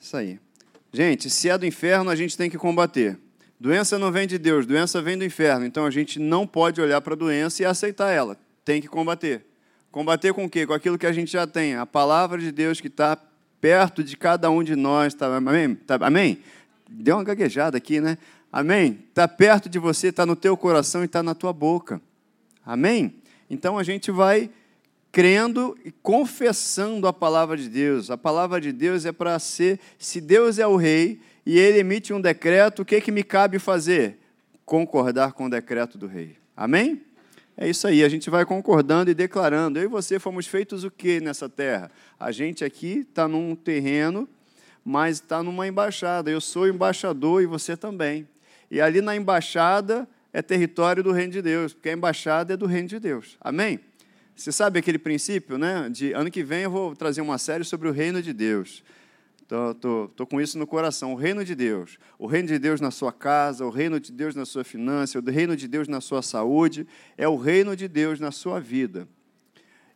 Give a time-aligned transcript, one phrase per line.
[0.00, 0.40] Isso aí.
[0.92, 3.18] Gente, se é do inferno, a gente tem que combater.
[3.60, 5.66] Doença não vem de Deus, doença vem do inferno.
[5.66, 8.36] Então a gente não pode olhar para a doença e aceitar ela.
[8.64, 9.44] Tem que combater.
[9.92, 10.66] Combater com o quê?
[10.66, 11.74] Com aquilo que a gente já tem.
[11.74, 13.18] A palavra de Deus que está
[13.60, 15.12] perto de cada um de nós.
[15.12, 15.74] Tá, amém?
[15.74, 16.40] Tá, amém?
[16.88, 18.16] Deu uma gaguejada aqui, né?
[18.50, 19.04] Amém?
[19.10, 22.00] Está perto de você, está no teu coração e está na tua boca.
[22.64, 23.14] Amém?
[23.48, 24.50] Então a gente vai
[25.12, 28.10] crendo e confessando a palavra de Deus.
[28.10, 32.12] A palavra de Deus é para ser, se Deus é o rei e ele emite
[32.12, 34.18] um decreto, o que, que me cabe fazer?
[34.64, 36.36] Concordar com o decreto do rei.
[36.56, 37.02] Amém?
[37.56, 39.78] É isso aí, a gente vai concordando e declarando.
[39.78, 41.90] Eu e você fomos feitos o que nessa terra?
[42.18, 44.28] A gente aqui está num terreno,
[44.84, 46.30] mas está numa embaixada.
[46.30, 48.26] Eu sou embaixador e você também.
[48.70, 52.66] E ali na embaixada é território do reino de Deus, porque a embaixada é do
[52.66, 53.36] reino de Deus.
[53.40, 53.80] Amém?
[54.40, 55.90] Você sabe aquele princípio, né?
[55.90, 58.82] De ano que vem eu vou trazer uma série sobre o reino de Deus.
[59.42, 61.12] Estou com isso no coração.
[61.12, 61.98] O reino de Deus.
[62.18, 65.22] O reino de Deus na sua casa, o reino de Deus na sua finança, o
[65.22, 66.86] reino de Deus na sua saúde,
[67.18, 69.06] é o reino de Deus na sua vida.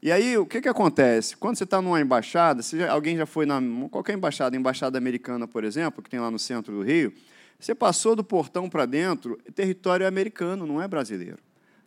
[0.02, 1.34] E aí, o que, que acontece?
[1.38, 5.64] Quando você está numa embaixada, se alguém já foi na qualquer embaixada, embaixada americana, por
[5.64, 7.14] exemplo, que tem lá no centro do Rio,
[7.58, 11.38] você passou do portão para dentro, território é americano, não é brasileiro.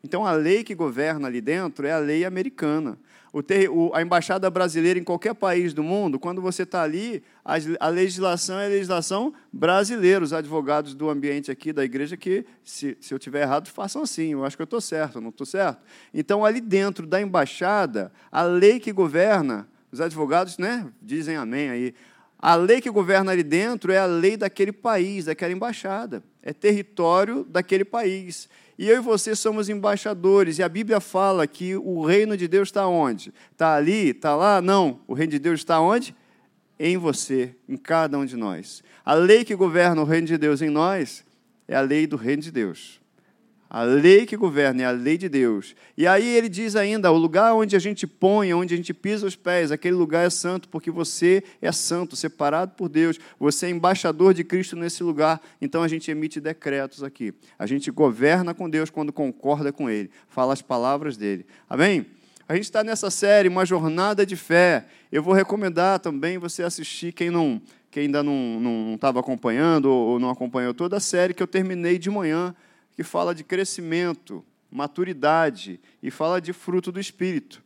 [0.08, 2.98] Então, a lei que governa ali dentro é a lei americana.
[3.46, 7.56] Ter, o, a embaixada brasileira em qualquer país do mundo, quando você está ali, a,
[7.82, 10.24] a, legislação é a legislação brasileira.
[10.24, 14.32] Os advogados do ambiente aqui da igreja que, se, se eu tiver errado, façam assim.
[14.32, 15.84] Eu acho que eu estou certo, não estou certo?
[16.14, 21.94] Então, ali dentro da embaixada, a lei que governa, os advogados né, dizem amém aí.
[22.40, 26.24] A lei que governa ali dentro é a lei daquele país, daquela embaixada.
[26.42, 28.48] É território daquele país.
[28.78, 30.60] E eu e você somos embaixadores.
[30.60, 33.34] E a Bíblia fala que o reino de Deus está onde?
[33.52, 34.10] Está ali?
[34.10, 34.62] Está lá?
[34.62, 35.00] Não.
[35.08, 36.16] O reino de Deus está onde?
[36.80, 38.84] Em você, em cada um de nós.
[39.04, 41.26] A lei que governa o reino de Deus em nós
[41.68, 43.02] é a lei do reino de Deus.
[43.70, 45.76] A lei que governa é a lei de Deus.
[45.98, 49.28] E aí ele diz ainda: o lugar onde a gente põe, onde a gente pisa
[49.28, 53.20] os pés, aquele lugar é santo, porque você é santo, separado por Deus.
[53.38, 55.42] Você é embaixador de Cristo nesse lugar.
[55.62, 57.34] Então a gente emite decretos aqui.
[57.60, 61.46] A gente governa com Deus quando concorda com Ele, fala as palavras dele.
[61.70, 62.06] Amém?
[62.48, 64.86] A gente está nessa série, uma jornada de fé.
[65.12, 70.30] Eu vou recomendar também você assistir, quem não, quem ainda não estava acompanhando ou não
[70.30, 72.56] acompanhou toda a série que eu terminei de manhã
[72.98, 77.62] que fala de crescimento, maturidade e fala de fruto do Espírito.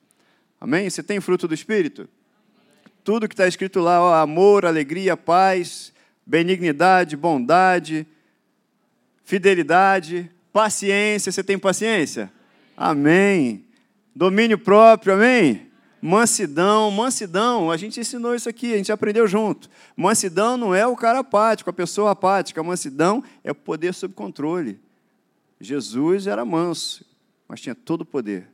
[0.60, 0.90] Amém?
[0.90, 2.10] Você tem fruto do Espírito?
[3.02, 5.94] Tudo que está escrito lá, ó, amor, alegria, paz,
[6.26, 8.06] benignidade, bondade,
[9.24, 11.32] fidelidade, paciência.
[11.32, 12.30] Você tem paciência?
[12.76, 13.64] Amém.
[14.14, 15.72] Domínio próprio, amém?
[16.02, 19.70] Mansidão, mansidão, a gente ensinou isso aqui, a gente aprendeu junto.
[19.96, 22.62] Mansidão não é o cara apático, a pessoa apática.
[22.62, 24.78] Mansidão é o poder sob controle.
[25.62, 27.06] Jesus era manso,
[27.48, 28.48] mas tinha todo o poder.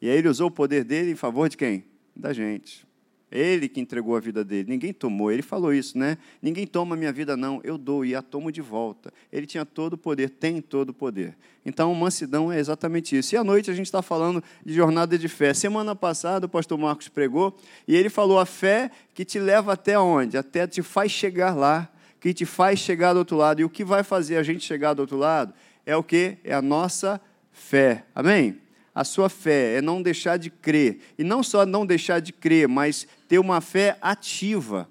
[0.00, 1.84] E aí ele usou o poder dele em favor de quem?
[2.14, 2.86] Da gente.
[3.32, 4.68] Ele que entregou a vida dele.
[4.68, 5.32] Ninguém tomou.
[5.32, 6.18] Ele falou isso, né?
[6.42, 7.62] Ninguém toma a minha vida, não.
[7.64, 9.10] Eu dou e a tomo de volta.
[9.32, 11.34] Ele tinha todo o poder, tem todo o poder.
[11.64, 13.34] Então, mansidão é exatamente isso.
[13.34, 15.54] E à noite a gente está falando de jornada de fé.
[15.54, 17.56] Semana passada o pastor Marcos pregou
[17.88, 20.36] e ele falou a fé que te leva até onde?
[20.36, 21.90] Até te faz chegar lá,
[22.20, 23.62] que te faz chegar do outro lado.
[23.62, 26.38] E o que vai fazer a gente chegar do outro lado é o que?
[26.44, 27.20] É a nossa
[27.50, 28.04] fé.
[28.14, 28.60] Amém?
[28.94, 30.98] A sua fé é não deixar de crer.
[31.18, 34.88] E não só não deixar de crer, mas ter uma fé ativa.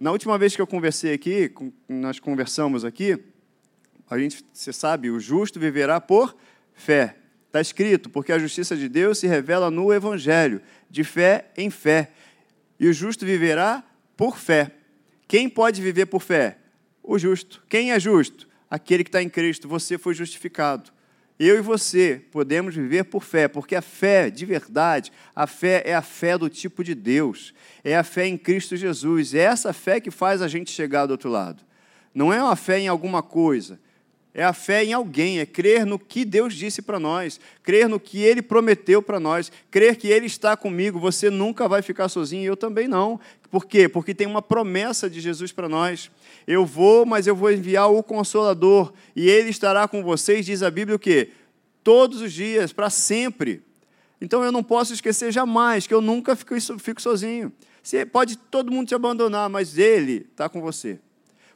[0.00, 1.52] Na última vez que eu conversei aqui,
[1.88, 3.18] nós conversamos aqui,
[4.10, 6.36] a gente, você sabe, o justo viverá por
[6.72, 7.16] fé.
[7.46, 12.10] Está escrito, porque a justiça de Deus se revela no Evangelho, de fé em fé.
[12.78, 13.84] E o justo viverá
[14.16, 14.72] por fé.
[15.26, 16.58] Quem pode viver por fé?
[17.02, 17.62] O justo.
[17.68, 18.47] Quem é justo?
[18.70, 20.90] Aquele que está em Cristo, você foi justificado.
[21.38, 25.94] Eu e você podemos viver por fé, porque a fé de verdade, a fé é
[25.94, 30.00] a fé do tipo de Deus, é a fé em Cristo Jesus, é essa fé
[30.00, 31.62] que faz a gente chegar do outro lado.
[32.12, 33.78] Não é uma fé em alguma coisa,
[34.38, 37.98] é a fé em alguém, é crer no que Deus disse para nós, crer no
[37.98, 42.44] que Ele prometeu para nós, crer que Ele está comigo, você nunca vai ficar sozinho,
[42.44, 43.18] eu também não.
[43.50, 43.88] Por quê?
[43.88, 46.08] Porque tem uma promessa de Jesus para nós.
[46.46, 50.70] Eu vou, mas eu vou enviar o Consolador, e Ele estará com vocês, diz a
[50.70, 51.30] Bíblia o quê?
[51.82, 53.60] Todos os dias, para sempre.
[54.20, 57.52] Então eu não posso esquecer jamais que eu nunca fico, fico sozinho.
[57.82, 61.00] Você pode todo mundo te abandonar, mas Ele está com você.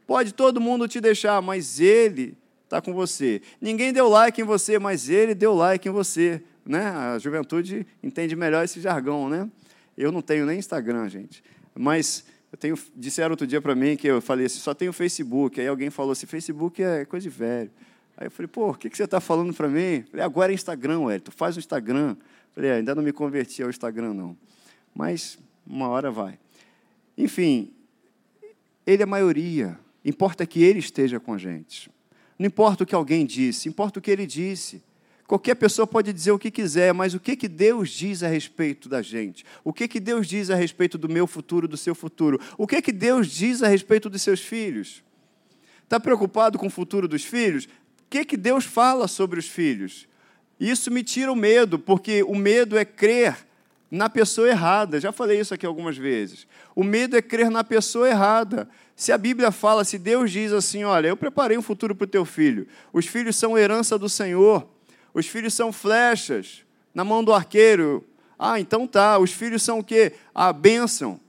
[0.05, 2.42] Pode todo mundo te deixar, mas Ele
[2.73, 3.43] está com você.
[3.61, 6.43] Ninguém deu like em você, mas Ele deu like em você.
[6.65, 6.81] Né?
[6.81, 9.49] A juventude entende melhor esse jargão, né?
[9.97, 11.45] Eu não tenho nem Instagram, gente.
[11.75, 15.59] Mas Eu tenho, disseram outro dia para mim que eu falei assim, só tenho Facebook.
[15.59, 17.71] Aí alguém falou assim, Facebook é coisa de velho.
[18.15, 20.05] Aí eu falei, pô, o que, que você está falando para mim?
[20.11, 22.15] Falei, agora é Instagram, Hélio, tu faz o Instagram.
[22.55, 24.37] Falei, é, ainda não me converti ao Instagram, não.
[24.95, 26.39] Mas uma hora vai.
[27.17, 27.73] Enfim,
[28.87, 29.79] ele é maioria.
[30.05, 31.91] Importa que ele esteja com a gente.
[32.43, 34.83] Não importa o que alguém disse, importa o que ele disse.
[35.29, 38.89] Qualquer pessoa pode dizer o que quiser, mas o que, que Deus diz a respeito
[38.89, 39.45] da gente?
[39.63, 42.41] O que, que Deus diz a respeito do meu futuro, do seu futuro?
[42.59, 45.05] O que, que Deus diz a respeito dos seus filhos?
[45.85, 47.67] Está preocupado com o futuro dos filhos?
[47.67, 47.69] O
[48.11, 50.09] que, que Deus fala sobre os filhos?
[50.59, 53.37] Isso me tira o medo, porque o medo é crer
[53.93, 54.99] na pessoa errada.
[54.99, 56.47] Já falei isso aqui algumas vezes.
[56.75, 58.67] O medo é crer na pessoa errada.
[58.97, 62.09] Se a Bíblia fala, se Deus diz assim: Olha, eu preparei um futuro para o
[62.09, 64.67] teu filho, os filhos são herança do Senhor,
[65.13, 68.03] os filhos são flechas na mão do arqueiro.
[68.39, 69.19] Ah, então tá.
[69.19, 70.15] Os filhos são o quê?
[70.35, 71.21] A bênção.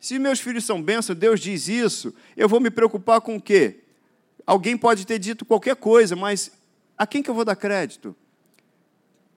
[0.00, 3.82] Se meus filhos são bênção, Deus diz isso, eu vou me preocupar com o quê?
[4.44, 6.50] Alguém pode ter dito qualquer coisa, mas
[6.98, 8.14] a quem que eu vou dar crédito?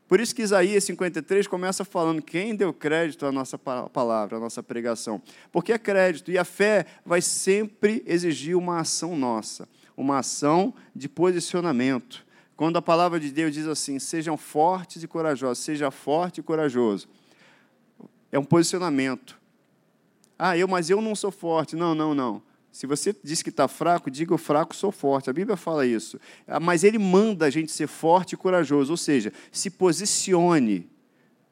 [0.08, 4.64] Por isso que Isaías 53 começa falando quem deu crédito à nossa palavra, à nossa
[4.64, 5.22] pregação.
[5.52, 9.68] Porque é crédito, e a fé vai sempre exigir uma ação nossa,
[9.98, 12.26] uma ação de posicionamento.
[12.56, 17.08] Quando a palavra de Deus diz assim: sejam fortes e corajosos, seja forte e corajoso.
[18.32, 19.38] É um posicionamento.
[20.40, 21.76] Ah, eu, mas eu não sou forte.
[21.76, 22.42] Não, não, não.
[22.78, 25.32] Se você diz que está fraco, diga o fraco sou forte.
[25.32, 26.20] A Bíblia fala isso.
[26.48, 30.88] Ah, mas ele manda a gente ser forte e corajoso, ou seja, se posicione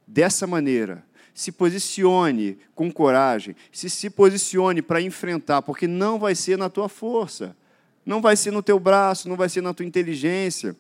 [0.06, 1.04] dessa maneira.
[1.34, 6.88] Se posicione com coragem, se se posicione para enfrentar, porque não vai ser na tua
[6.88, 7.58] força,
[8.06, 10.76] não vai ser no teu braço, não vai ser na tua inteligência,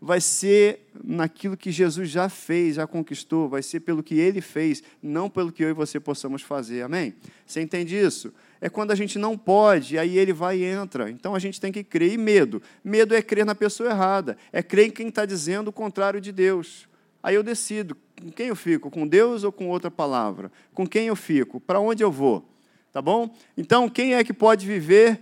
[0.00, 4.82] vai ser naquilo que Jesus já fez, já conquistou, vai ser pelo que ele fez,
[5.00, 6.82] não pelo que eu e você possamos fazer.
[6.82, 7.14] Amém?
[7.46, 8.34] Você entende isso?
[8.64, 11.10] É quando a gente não pode, aí ele vai e entra.
[11.10, 12.14] Então a gente tem que crer.
[12.14, 12.62] E medo?
[12.82, 16.32] Medo é crer na pessoa errada, é crer em quem está dizendo o contrário de
[16.32, 16.88] Deus.
[17.22, 20.50] Aí eu decido com quem eu fico, com Deus ou com outra palavra?
[20.72, 21.60] Com quem eu fico?
[21.60, 22.42] Para onde eu vou?
[22.90, 23.36] Tá bom?
[23.54, 25.20] Então, quem é que pode viver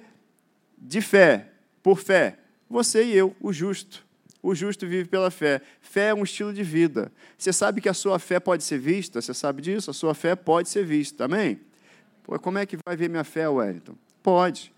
[0.78, 1.48] de fé,
[1.82, 2.38] por fé?
[2.70, 4.06] Você e eu, o justo.
[4.40, 5.60] O justo vive pela fé.
[5.80, 7.10] Fé é um estilo de vida.
[7.36, 9.20] Você sabe que a sua fé pode ser vista?
[9.20, 9.90] Você sabe disso?
[9.90, 11.24] A sua fé pode ser vista.
[11.24, 11.58] Amém?
[12.22, 13.94] Pô, como é que vai ver minha fé, Wellington?
[14.22, 14.72] Pode.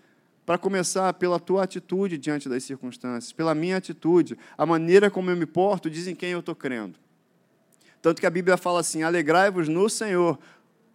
[0.45, 5.35] Para começar, pela tua atitude diante das circunstâncias, pela minha atitude, a maneira como eu
[5.35, 6.99] me porto, dizem quem eu estou crendo.
[8.01, 10.37] Tanto que a Bíblia fala assim: alegrai-vos no Senhor,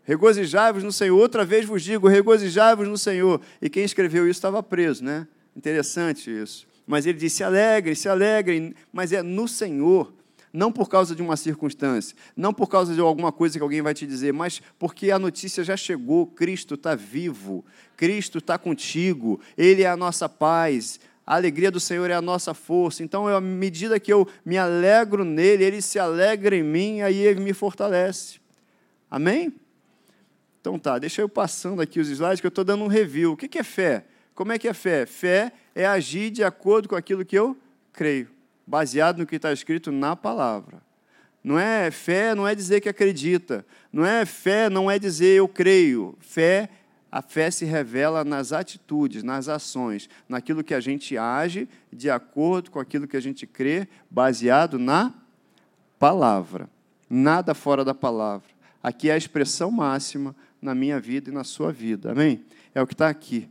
[0.04, 1.18] regozijai-vos no Senhor.
[1.18, 3.40] Outra vez vos digo, regozijai-vos no Senhor.
[3.60, 5.26] E quem escreveu isso estava preso, né?
[5.56, 6.68] Interessante isso.
[6.86, 10.12] Mas ele disse: se alegrem, se alegrem, mas é no Senhor,
[10.52, 13.94] não por causa de uma circunstância, não por causa de alguma coisa que alguém vai
[13.94, 17.64] te dizer, mas porque a notícia já chegou: Cristo está vivo,
[17.96, 22.52] Cristo está contigo, Ele é a nossa paz, a alegria do Senhor é a nossa
[22.54, 23.04] força.
[23.04, 27.40] Então, à medida que eu me alegro nele, ele se alegra em mim, aí ele
[27.40, 28.40] me fortalece.
[29.08, 29.54] Amém?
[30.60, 33.32] Então tá, deixa eu passando aqui os slides, que eu estou dando um review.
[33.32, 34.04] O que é fé?
[34.34, 35.06] Como é que é fé?
[35.06, 37.56] Fé é agir de acordo com aquilo que eu
[37.92, 38.28] creio,
[38.70, 40.80] baseado no que está escrito na palavra.
[41.42, 43.66] Não é fé, não é dizer que acredita.
[43.92, 46.16] Não é fé, não é dizer eu creio.
[46.20, 46.68] Fé,
[47.10, 52.70] a fé se revela nas atitudes, nas ações, naquilo que a gente age de acordo
[52.70, 55.12] com aquilo que a gente crê, baseado na
[55.98, 56.70] palavra.
[57.08, 58.48] Nada fora da palavra.
[58.80, 62.12] Aqui é a expressão máxima na minha vida e na sua vida.
[62.12, 62.44] Amém?
[62.72, 63.48] É o que está aqui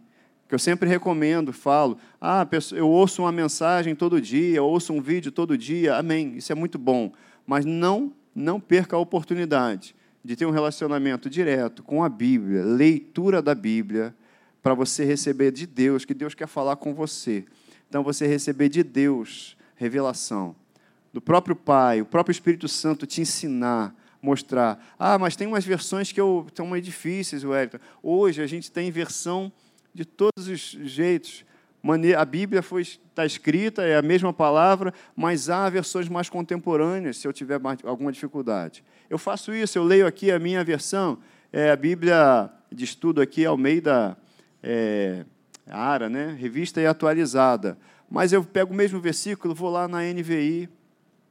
[0.49, 5.31] que eu sempre recomendo, falo, ah, eu ouço uma mensagem todo dia, ouço um vídeo
[5.31, 7.13] todo dia, amém, isso é muito bom,
[7.45, 13.43] mas não, não perca a oportunidade de ter um relacionamento direto com a Bíblia, leitura
[13.43, 14.15] da Bíblia,
[14.61, 17.45] para você receber de Deus, que Deus quer falar com você.
[17.87, 20.55] Então, você receber de Deus revelação,
[21.13, 24.83] do próprio Pai, o próprio Espírito Santo te ensinar, mostrar.
[24.97, 27.77] Ah, mas tem umas versões que eu, estão mais difíceis, Wellington.
[28.01, 29.51] Hoje a gente tem versão
[29.93, 31.45] de todos os jeitos.
[32.17, 37.27] A Bíblia foi, está escrita, é a mesma palavra, mas há versões mais contemporâneas, se
[37.27, 38.83] eu tiver alguma dificuldade.
[39.09, 41.17] Eu faço isso, eu leio aqui a minha versão,
[41.51, 44.17] é a Bíblia de estudo aqui, Almeida
[44.61, 45.25] é,
[45.67, 46.35] Ara, né?
[46.37, 47.77] revista e atualizada.
[48.09, 50.69] Mas eu pego o mesmo versículo, vou lá na NVI,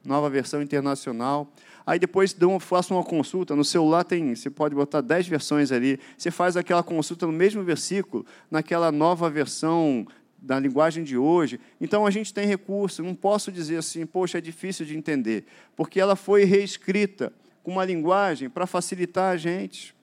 [0.03, 1.51] nova versão internacional.
[1.89, 3.55] Aí depois dão, faço uma consulta.
[3.55, 5.99] No celular tem, você pode botar 10 versões ali.
[6.15, 10.05] Você faz aquela consulta no mesmo versículo, naquela nova versão
[10.37, 11.59] da linguagem de hoje.
[11.81, 13.01] Então a gente tem recurso.
[13.01, 17.85] Não posso dizer assim, poxa, é difícil de entender, porque ela foi reescrita com uma
[17.85, 19.95] linguagem para facilitar a gente.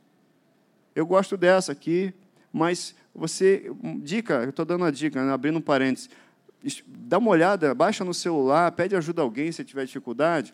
[0.93, 2.13] Eu gosto dessa aqui,
[2.53, 3.71] mas você,
[4.03, 6.11] dica, eu estou dando uma dica, né, abrindo um parênteses,
[6.85, 10.53] dá uma olhada, baixa no celular, pede ajuda a alguém se tiver dificuldade,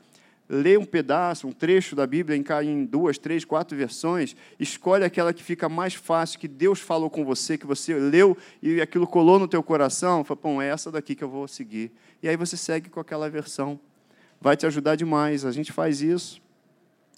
[0.49, 5.43] lê um pedaço, um trecho da Bíblia em duas, três, quatro versões, escolhe aquela que
[5.43, 9.49] fica mais fácil, que Deus falou com você, que você leu e aquilo colou no
[9.49, 11.91] teu coração, fala, bom, é essa daqui que eu vou seguir.
[12.23, 13.81] E aí você segue com aquela versão.
[14.41, 15.45] Vai te ajudar demais.
[15.45, 16.43] A gente faz isso.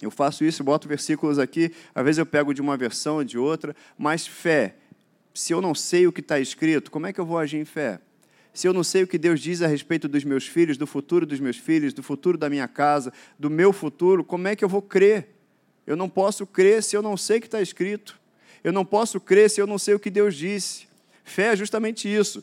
[0.01, 3.75] Eu faço isso, boto versículos aqui, às vezes eu pego de uma versão de outra,
[3.97, 4.75] mas fé.
[5.33, 7.65] Se eu não sei o que está escrito, como é que eu vou agir em
[7.65, 7.99] fé?
[8.55, 11.25] Se eu não sei o que Deus diz a respeito dos meus filhos, do futuro
[11.25, 14.69] dos meus filhos, do futuro da minha casa, do meu futuro, como é que eu
[14.69, 15.27] vou crer?
[15.85, 18.17] Eu não posso crer se eu não sei o que está escrito.
[18.63, 20.87] Eu não posso crer se eu não sei o que Deus disse.
[21.23, 22.41] Fé é justamente isso.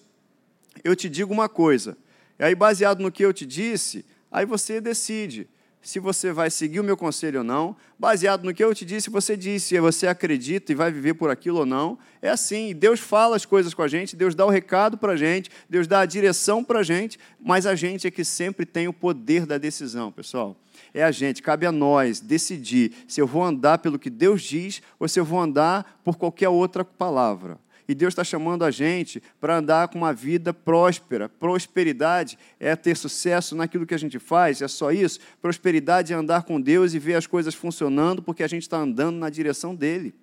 [0.84, 1.96] Eu te digo uma coisa,
[2.38, 5.48] e aí, baseado no que eu te disse, aí você decide
[5.82, 9.10] se você vai seguir o meu conselho ou não, baseado no que eu te disse,
[9.10, 11.98] você disse, se você acredita e vai viver por aquilo ou não.
[12.22, 15.16] É assim, Deus fala as coisas com a gente, Deus dá o recado para a
[15.16, 18.86] gente, Deus dá a direção para a gente, mas a gente é que sempre tem
[18.86, 20.56] o poder da decisão, pessoal.
[20.94, 24.80] É a gente, cabe a nós decidir se eu vou andar pelo que Deus diz
[25.00, 27.58] ou se eu vou andar por qualquer outra palavra.
[27.92, 31.28] E Deus está chamando a gente para andar com uma vida próspera.
[31.28, 35.20] Prosperidade é ter sucesso naquilo que a gente faz, é só isso.
[35.42, 39.18] Prosperidade é andar com Deus e ver as coisas funcionando porque a gente está andando
[39.18, 40.14] na direção dele.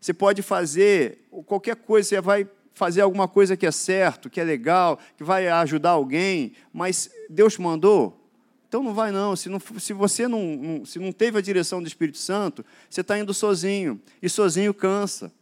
[0.00, 4.44] Você pode fazer qualquer coisa, você vai fazer alguma coisa que é certo, que é
[4.44, 8.20] legal, que vai ajudar alguém, mas Deus mandou.
[8.68, 9.36] Então não vai não.
[9.36, 13.00] Se, não, se você não, não, se não teve a direção do Espírito Santo, você
[13.00, 14.00] está indo sozinho.
[14.20, 15.32] E sozinho cansa.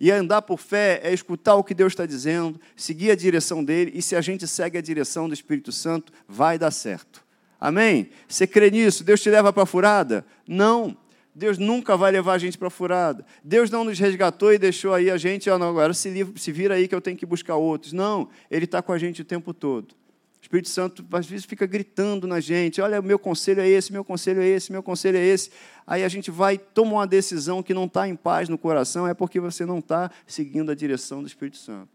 [0.00, 3.92] E andar por fé é escutar o que Deus está dizendo, seguir a direção dele,
[3.94, 7.24] e se a gente segue a direção do Espírito Santo, vai dar certo.
[7.60, 8.10] Amém?
[8.28, 9.02] Você crê nisso?
[9.02, 10.24] Deus te leva para a furada?
[10.46, 10.96] Não.
[11.34, 13.24] Deus nunca vai levar a gente para a furada.
[13.44, 16.74] Deus não nos resgatou e deixou aí a gente, oh, não, agora se, se vira
[16.74, 17.92] aí que eu tenho que buscar outros.
[17.92, 19.94] Não, Ele está com a gente o tempo todo.
[20.40, 24.04] O Espírito Santo, às vezes, fica gritando na gente: olha, meu conselho é esse, meu
[24.04, 25.50] conselho é esse, meu conselho é esse.
[25.86, 29.14] Aí a gente vai, toma uma decisão que não está em paz no coração, é
[29.14, 31.88] porque você não está seguindo a direção do Espírito Santo.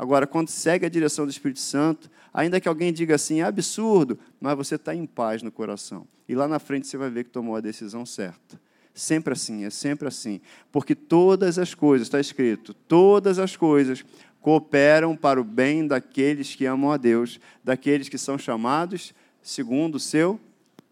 [0.00, 4.18] Agora, quando segue a direção do Espírito Santo, ainda que alguém diga assim, é absurdo,
[4.40, 6.06] mas você está em paz no coração.
[6.26, 8.58] E lá na frente você vai ver que tomou a decisão certa.
[8.94, 10.40] Sempre assim, é sempre assim.
[10.72, 14.04] Porque todas as coisas, está escrito, todas as coisas
[14.40, 20.00] cooperam para o bem daqueles que amam a Deus, daqueles que são chamados segundo o
[20.00, 20.40] seu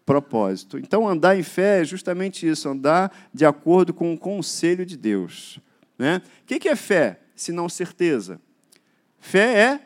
[0.05, 0.77] propósito.
[0.77, 5.59] Então, andar em fé é justamente isso, andar de acordo com o conselho de Deus.
[5.97, 6.21] Né?
[6.43, 8.41] O que é fé, se não certeza?
[9.19, 9.79] Fé é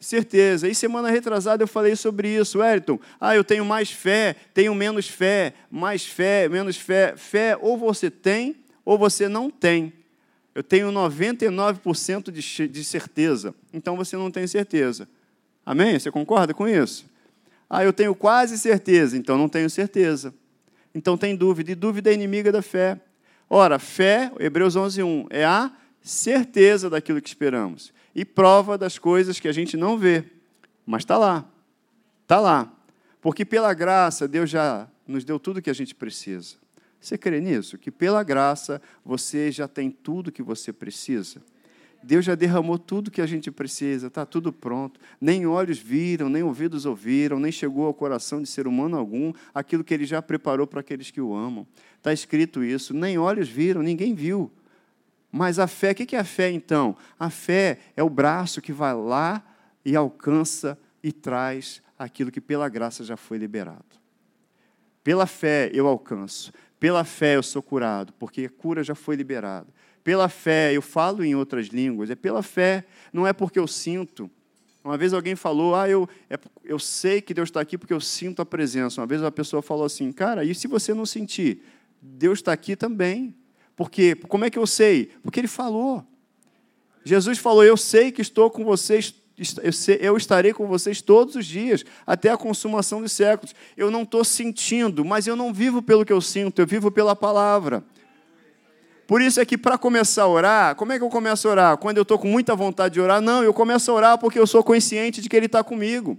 [0.00, 0.68] certeza.
[0.68, 3.00] E semana retrasada eu falei sobre isso, Wellington.
[3.20, 7.14] Ah, eu tenho mais fé, tenho menos fé, mais fé, menos fé.
[7.16, 9.92] Fé ou você tem ou você não tem.
[10.54, 13.54] Eu tenho 99% de, de certeza.
[13.72, 15.08] Então você não tem certeza.
[15.64, 15.98] Amém?
[15.98, 17.06] Você concorda com isso?
[17.68, 19.16] Ah, eu tenho quase certeza.
[19.16, 20.34] Então não tenho certeza.
[20.94, 21.72] Então tem dúvida.
[21.72, 23.00] E dúvida é inimiga da fé.
[23.48, 25.70] Ora, fé, Hebreus 11:1, é a
[26.02, 30.24] certeza daquilo que esperamos e prova das coisas que a gente não vê,
[30.84, 31.44] mas está lá,
[32.22, 32.72] está lá,
[33.20, 36.56] porque pela graça Deus já nos deu tudo que a gente precisa.
[37.00, 37.78] Você crê nisso?
[37.78, 41.40] Que pela graça você já tem tudo que você precisa?
[42.02, 45.00] Deus já derramou tudo que a gente precisa, está tudo pronto.
[45.20, 49.82] Nem olhos viram, nem ouvidos ouviram, nem chegou ao coração de ser humano algum aquilo
[49.82, 51.66] que ele já preparou para aqueles que o amam.
[51.96, 52.94] Está escrito isso.
[52.94, 54.50] Nem olhos viram, ninguém viu.
[55.30, 56.96] Mas a fé, o que é a fé então?
[57.18, 59.44] A fé é o braço que vai lá
[59.84, 63.97] e alcança e traz aquilo que pela graça já foi liberado.
[65.02, 66.52] Pela fé eu alcanço.
[66.78, 69.66] Pela fé eu sou curado, porque a cura já foi liberada.
[70.04, 74.30] Pela fé eu falo em outras línguas, é pela fé, não é porque eu sinto.
[74.82, 78.00] Uma vez alguém falou, ah, eu, é, eu sei que Deus está aqui porque eu
[78.00, 79.00] sinto a presença.
[79.00, 81.62] Uma vez uma pessoa falou assim, cara, e se você não sentir?
[82.00, 83.34] Deus está aqui também.
[83.76, 85.10] Porque, como é que eu sei?
[85.22, 86.04] Porque Ele falou.
[87.04, 89.14] Jesus falou, eu sei que estou com vocês
[90.00, 93.54] eu estarei com vocês todos os dias, até a consumação dos séculos.
[93.76, 97.14] Eu não estou sentindo, mas eu não vivo pelo que eu sinto, eu vivo pela
[97.14, 97.84] palavra.
[99.06, 101.76] Por isso é que para começar a orar, como é que eu começo a orar?
[101.78, 103.22] Quando eu estou com muita vontade de orar?
[103.22, 106.18] Não, eu começo a orar porque eu sou consciente de que Ele está comigo.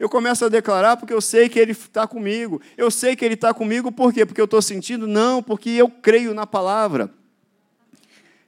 [0.00, 2.60] Eu começo a declarar porque eu sei que Ele está comigo.
[2.76, 4.26] Eu sei que Ele está comigo por quê?
[4.26, 5.06] Porque eu estou sentindo?
[5.06, 7.08] Não, porque eu creio na palavra.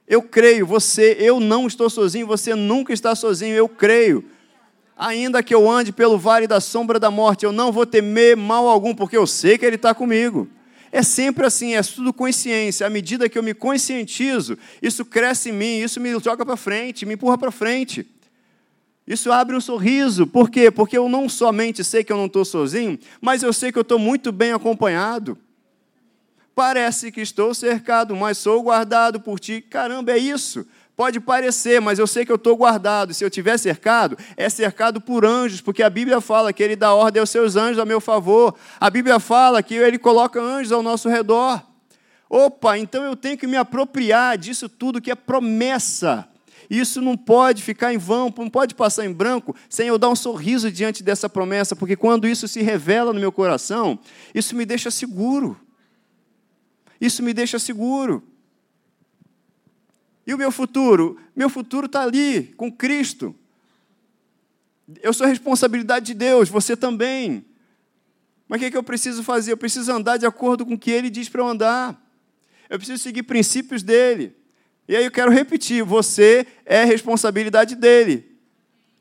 [0.07, 4.23] Eu creio, você, eu não estou sozinho, você nunca está sozinho, eu creio.
[4.97, 8.67] Ainda que eu ande pelo vale da sombra da morte, eu não vou temer mal
[8.67, 10.47] algum, porque eu sei que Ele está comigo.
[10.91, 12.87] É sempre assim, é tudo consciência.
[12.87, 17.05] À medida que eu me conscientizo, isso cresce em mim, isso me joga para frente,
[17.05, 18.07] me empurra para frente.
[19.05, 20.25] Isso abre um sorriso.
[20.25, 20.71] Por quê?
[20.71, 23.81] Porque eu não somente sei que eu não estou sozinho, mas eu sei que eu
[23.81, 25.37] estou muito bem acompanhado.
[26.57, 29.61] Parece que estou cercado, mas sou guardado por ti.
[29.61, 30.65] Caramba, é isso.
[30.95, 33.13] Pode parecer, mas eu sei que eu estou guardado.
[33.13, 36.95] Se eu estiver cercado, é cercado por anjos, porque a Bíblia fala que ele dá
[36.95, 38.55] ordem aos seus anjos a meu favor.
[38.79, 41.61] A Bíblia fala que ele coloca anjos ao nosso redor.
[42.27, 46.27] Opa, então eu tenho que me apropriar disso tudo que é promessa.
[46.67, 50.15] Isso não pode ficar em vão, não pode passar em branco sem eu dar um
[50.15, 53.99] sorriso diante dessa promessa, porque quando isso se revela no meu coração,
[54.33, 55.66] isso me deixa seguro.
[56.99, 58.23] Isso me deixa seguro.
[60.25, 61.19] E o meu futuro?
[61.35, 63.35] Meu futuro está ali, com Cristo.
[65.01, 67.45] Eu sou responsabilidade de Deus, você também.
[68.47, 69.51] Mas o que, é que eu preciso fazer?
[69.51, 72.01] Eu preciso andar de acordo com o que Ele diz para eu andar.
[72.69, 74.35] Eu preciso seguir princípios dele.
[74.87, 78.37] E aí eu quero repetir: você é responsabilidade dele.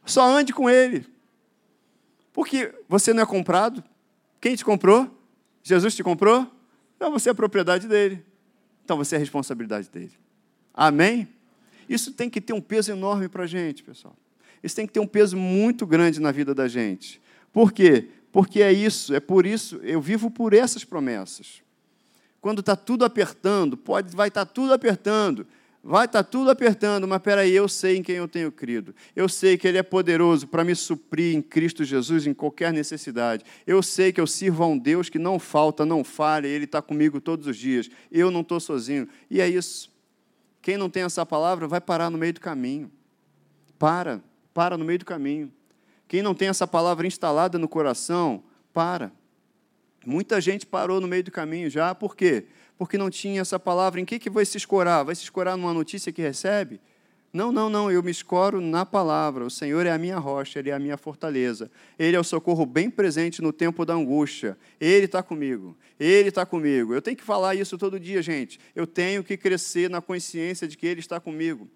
[0.04, 1.04] Só ande com ele.
[2.32, 3.82] Porque você não é comprado.
[4.40, 5.10] Quem te comprou?
[5.62, 6.50] Jesus te comprou?
[6.96, 8.24] Então você é propriedade dele.
[8.84, 10.12] Então você é responsabilidade dele.
[10.72, 11.28] Amém?
[11.88, 14.16] Isso tem que ter um peso enorme para a gente, pessoal.
[14.62, 17.20] Isso tem que ter um peso muito grande na vida da gente.
[17.52, 18.08] Por quê?
[18.32, 21.62] Porque é isso, é por isso, eu vivo por essas promessas.
[22.40, 25.46] Quando está tudo apertando, pode, vai estar tá tudo apertando,
[25.86, 28.94] vai estar tá tudo apertando, mas peraí, eu sei em quem eu tenho crido.
[29.14, 33.44] Eu sei que Ele é poderoso para me suprir em Cristo Jesus em qualquer necessidade.
[33.64, 36.82] Eu sei que eu sirvo a um Deus que não falta, não falha, Ele está
[36.82, 37.88] comigo todos os dias.
[38.10, 39.08] Eu não estou sozinho.
[39.30, 39.94] E é isso.
[40.60, 42.90] Quem não tem essa palavra vai parar no meio do caminho.
[43.78, 44.20] Para,
[44.52, 45.52] para no meio do caminho.
[46.08, 49.12] Quem não tem essa palavra instalada no coração, para.
[50.04, 52.46] Muita gente parou no meio do caminho já, por quê?
[52.78, 54.00] Porque não tinha essa palavra.
[54.00, 55.04] Em que, que vai se escorar?
[55.04, 56.80] Vai se escorar numa notícia que recebe?
[57.36, 59.44] Não, não, não, eu me escoro na palavra.
[59.44, 61.70] O Senhor é a minha rocha, Ele é a minha fortaleza.
[61.98, 64.56] Ele é o socorro bem presente no tempo da angústia.
[64.80, 66.94] Ele está comigo, Ele está comigo.
[66.94, 68.58] Eu tenho que falar isso todo dia, gente.
[68.74, 71.68] Eu tenho que crescer na consciência de que Ele está comigo.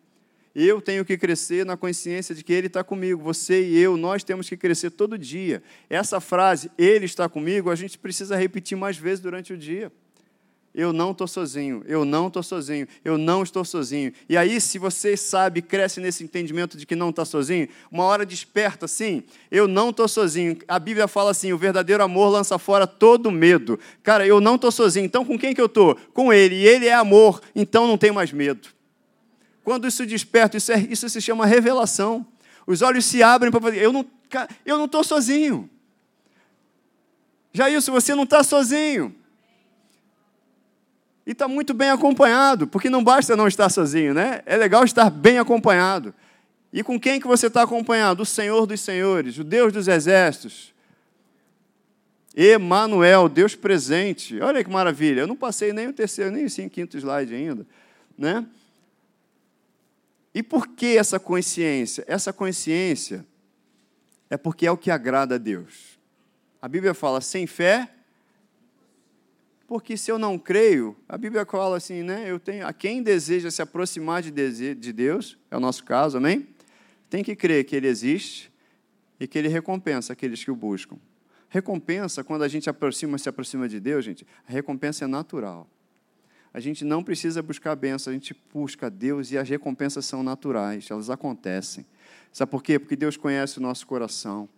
[0.54, 3.22] Eu tenho que crescer na consciência de que Ele está comigo.
[3.22, 5.62] Você e eu, nós temos que crescer todo dia.
[5.90, 9.92] Essa frase, Ele está comigo, a gente precisa repetir mais vezes durante o dia.
[10.72, 14.12] Eu não estou sozinho, eu não estou sozinho, eu não estou sozinho.
[14.28, 18.24] E aí, se você sabe, cresce nesse entendimento de que não está sozinho, uma hora
[18.24, 20.56] desperta assim, eu não estou sozinho.
[20.68, 23.80] A Bíblia fala assim: o verdadeiro amor lança fora todo medo.
[24.00, 25.96] Cara, eu não estou sozinho, então com quem que eu estou?
[26.14, 28.68] Com Ele, e Ele é amor, então não tenho mais medo.
[29.64, 32.24] Quando isso desperta, isso, é, isso se chama revelação.
[32.64, 35.68] Os olhos se abrem para fazer, eu não estou sozinho.
[37.52, 39.19] Já isso, você não está sozinho
[41.30, 44.42] e está muito bem acompanhado, porque não basta não estar sozinho, né?
[44.44, 46.12] É legal estar bem acompanhado.
[46.72, 48.24] E com quem que você está acompanhado?
[48.24, 50.74] O Senhor dos Senhores, o Deus dos Exércitos.
[52.34, 54.40] Emanuel, Deus presente.
[54.40, 55.20] Olha que maravilha.
[55.20, 57.64] Eu não passei nem o terceiro, nem o quinto slide ainda,
[58.18, 58.44] né?
[60.34, 62.04] E por que essa consciência?
[62.08, 63.24] Essa consciência
[64.28, 65.96] é porque é o que agrada a Deus.
[66.60, 67.88] A Bíblia fala: sem fé
[69.70, 72.28] porque se eu não creio, a Bíblia fala assim, né?
[72.28, 76.48] Eu tenho a quem deseja se aproximar de, de Deus, é o nosso caso, amém?
[77.08, 78.50] Tem que crer que Ele existe
[79.20, 80.96] e que Ele recompensa aqueles que o buscam.
[81.48, 85.68] Recompensa, quando a gente aproxima, se aproxima de Deus, gente, a recompensa é natural.
[86.52, 90.24] A gente não precisa buscar a benção, a gente busca Deus e as recompensas são
[90.24, 91.86] naturais, elas acontecem.
[92.32, 92.76] Sabe por quê?
[92.76, 94.48] Porque Deus conhece o nosso coração.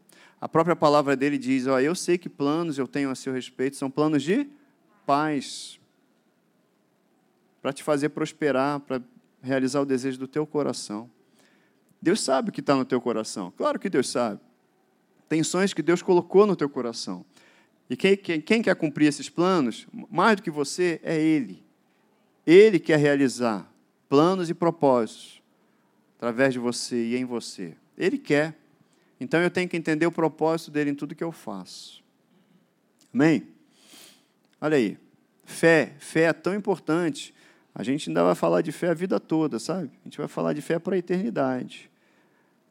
[0.40, 3.76] A própria palavra dele diz: ó, Eu sei que planos eu tenho a seu respeito,
[3.76, 4.48] são planos de
[5.06, 5.80] paz,
[7.60, 9.00] para te fazer prosperar, para
[9.42, 11.10] realizar o desejo do teu coração.
[12.00, 13.52] Deus sabe o que está no teu coração.
[13.56, 14.40] Claro que Deus sabe.
[15.28, 17.24] Tem sonhos que Deus colocou no teu coração.
[17.88, 21.62] E quem, quem, quem quer cumprir esses planos, mais do que você, é Ele.
[22.46, 23.70] Ele quer realizar
[24.08, 25.40] planos e propósitos
[26.16, 27.76] através de você e em você.
[27.96, 28.58] Ele quer.
[29.20, 32.02] Então eu tenho que entender o propósito dele em tudo que eu faço.
[33.14, 33.46] Amém?
[34.64, 34.96] Olha aí,
[35.44, 37.34] fé, fé é tão importante.
[37.74, 39.90] A gente ainda vai falar de fé a vida toda, sabe?
[40.02, 41.90] A gente vai falar de fé para a eternidade.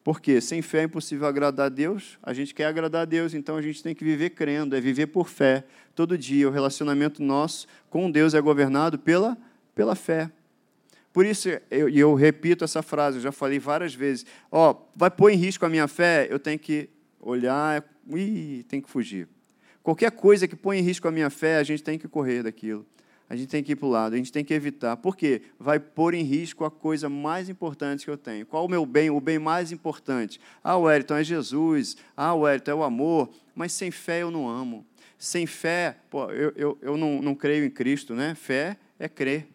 [0.02, 3.58] Porque sem fé é impossível agradar a Deus, a gente quer agradar a Deus, então
[3.58, 5.66] a gente tem que viver crendo, é viver por fé.
[5.94, 9.38] Todo dia o relacionamento nosso com Deus é governado pela,
[9.76, 10.32] pela fé.
[11.12, 14.26] Por isso, eu, eu repito essa frase, eu já falei várias vezes.
[14.50, 17.84] Ó, vai pôr em risco a minha fé, eu tenho que olhar
[18.16, 19.28] e tem que fugir.
[19.84, 22.86] Qualquer coisa que põe em risco a minha fé, a gente tem que correr daquilo.
[23.32, 24.98] A gente tem que ir para o lado, a gente tem que evitar.
[24.98, 25.41] Por quê?
[25.58, 28.46] Vai pôr em risco a coisa mais importante que eu tenho.
[28.46, 29.10] Qual o meu bem?
[29.10, 30.38] O bem mais importante.
[30.62, 31.96] Ah, Wellington, é Jesus.
[32.15, 33.30] Ah, Wellington, é o amor.
[33.56, 34.86] Mas sem fé eu não amo.
[35.17, 38.36] Sem fé, pô, eu, eu, eu não, não creio em Cristo, né?
[38.36, 39.48] Fé é crer.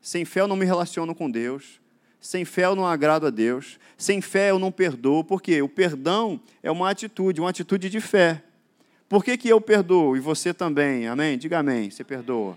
[0.00, 1.80] Sem fé eu não me relaciono com Deus.
[2.20, 3.80] Sem fé eu não agrado a Deus.
[3.98, 5.24] Sem fé eu não perdoo.
[5.24, 5.60] Por quê?
[5.62, 8.44] O perdão é uma atitude, uma atitude de fé.
[9.10, 11.08] Por que, que eu perdoo e você também?
[11.08, 11.36] Amém?
[11.36, 11.90] Diga amém.
[11.90, 12.56] Você perdoa.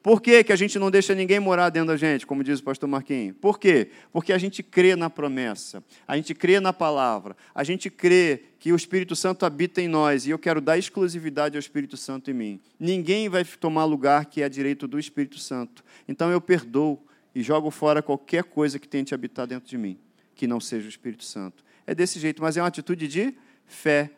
[0.00, 2.62] Por que, que a gente não deixa ninguém morar dentro da gente, como diz o
[2.62, 3.34] pastor Marquinhos?
[3.40, 3.90] Por quê?
[4.12, 8.72] Porque a gente crê na promessa, a gente crê na palavra, a gente crê que
[8.72, 12.34] o Espírito Santo habita em nós e eu quero dar exclusividade ao Espírito Santo em
[12.34, 12.60] mim.
[12.78, 15.84] Ninguém vai tomar lugar que é direito do Espírito Santo.
[16.06, 19.98] Então eu perdoo e jogo fora qualquer coisa que tente habitar dentro de mim,
[20.36, 21.64] que não seja o Espírito Santo.
[21.84, 23.34] É desse jeito, mas é uma atitude de
[23.66, 24.12] fé.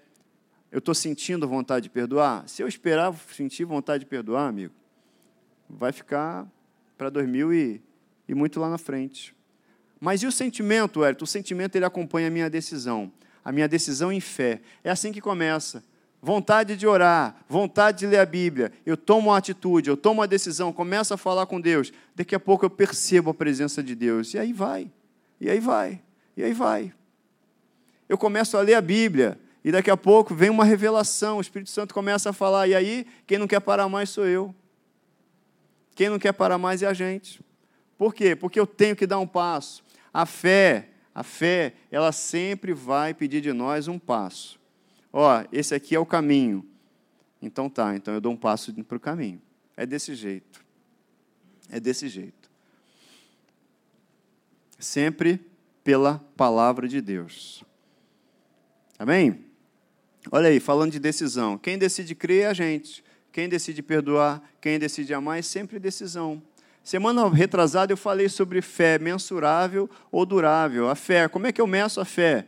[0.75, 2.49] Eu estou sentindo vontade de perdoar?
[2.49, 4.75] Se eu esperar sentir vontade de perdoar, amigo,
[5.71, 6.49] vai ficar
[6.99, 7.83] para 2000 e,
[8.27, 9.37] e muito lá na frente.
[10.01, 11.17] Mas e o sentimento, Hélio?
[11.23, 13.13] O sentimento ele acompanha a minha decisão,
[13.45, 14.61] a minha decisão em fé.
[14.83, 15.85] É assim que começa.
[16.21, 18.73] Vontade de orar, vontade de ler a Bíblia.
[18.85, 21.93] Eu tomo uma atitude, eu tomo uma decisão, começo a falar com Deus.
[22.17, 24.35] Daqui a pouco eu percebo a presença de Deus.
[24.35, 24.91] E aí vai,
[25.41, 26.03] e aí vai,
[26.37, 26.93] e aí vai.
[28.09, 31.71] Eu começo a ler a Bíblia, e daqui a pouco vem uma revelação, o Espírito
[31.71, 34.55] Santo começa a falar, e aí quem não quer parar mais sou eu.
[35.95, 37.41] Quem não quer parar mais é a gente.
[37.97, 38.37] Por quê?
[38.37, 39.83] Porque eu tenho que dar um passo.
[40.13, 44.61] A fé, a fé, ela sempre vai pedir de nós um passo.
[45.11, 46.67] Ó, esse aqui é o caminho.
[47.41, 49.41] Então tá, então eu dou um passo para o caminho.
[49.77, 50.63] É desse jeito.
[51.71, 52.51] É desse jeito.
[54.79, 55.41] Sempre
[55.83, 57.65] pela palavra de Deus.
[58.99, 59.44] Amém?
[60.31, 61.59] Olha aí, falando de decisão.
[61.59, 63.05] Quem decide crer é a gente.
[63.33, 66.41] Quem decide perdoar, quem decide amar é sempre decisão.
[66.85, 70.89] Semana retrasada eu falei sobre fé mensurável ou durável.
[70.89, 72.47] A fé, como é que eu meço a fé?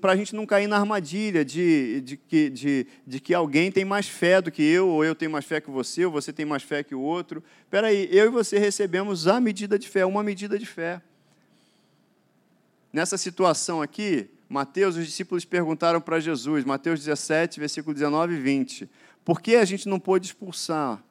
[0.00, 3.84] Para a gente não cair na armadilha de, de, de, de, de que alguém tem
[3.84, 6.44] mais fé do que eu, ou eu tenho mais fé que você, ou você tem
[6.44, 7.42] mais fé que o outro.
[7.64, 11.00] Espera aí, eu e você recebemos a medida de fé, uma medida de fé.
[12.92, 18.90] Nessa situação aqui, Mateus, os discípulos perguntaram para Jesus, Mateus 17, versículo 19 e 20.
[19.24, 21.02] Por que a gente não pôde expulsar?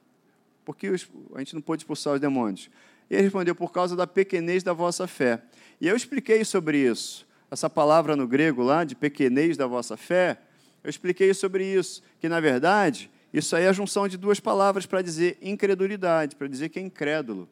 [0.63, 0.89] Por que
[1.33, 2.69] a gente não pôde expulsar os demônios?
[3.09, 5.41] Ele respondeu: Por causa da pequenez da vossa fé.
[5.81, 7.27] E eu expliquei sobre isso.
[7.49, 10.39] Essa palavra no grego lá, de pequenez da vossa fé,
[10.83, 12.03] eu expliquei sobre isso.
[12.19, 16.47] Que, na verdade, isso aí é a junção de duas palavras para dizer incredulidade, para
[16.47, 17.49] dizer que é incrédulo.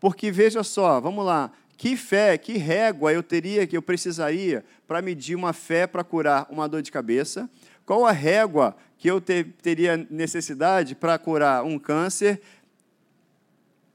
[0.00, 1.52] Porque, veja só, vamos lá.
[1.76, 6.46] Que fé, que régua eu teria, que eu precisaria para medir uma fé para curar
[6.50, 7.50] uma dor de cabeça?
[7.84, 12.40] Qual a régua que eu ter, teria necessidade para curar um câncer.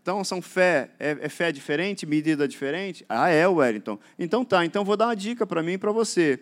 [0.04, 3.04] Então, são fé, é, é, fé diferente, medida diferente?
[3.10, 3.98] Ah, é, Wellington.
[4.20, 6.40] Então tá, então vou dar uma dica para mim e para você.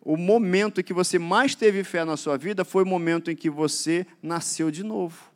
[0.00, 3.50] O momento que você mais teve fé na sua vida foi o momento em que
[3.50, 5.30] você nasceu de novo.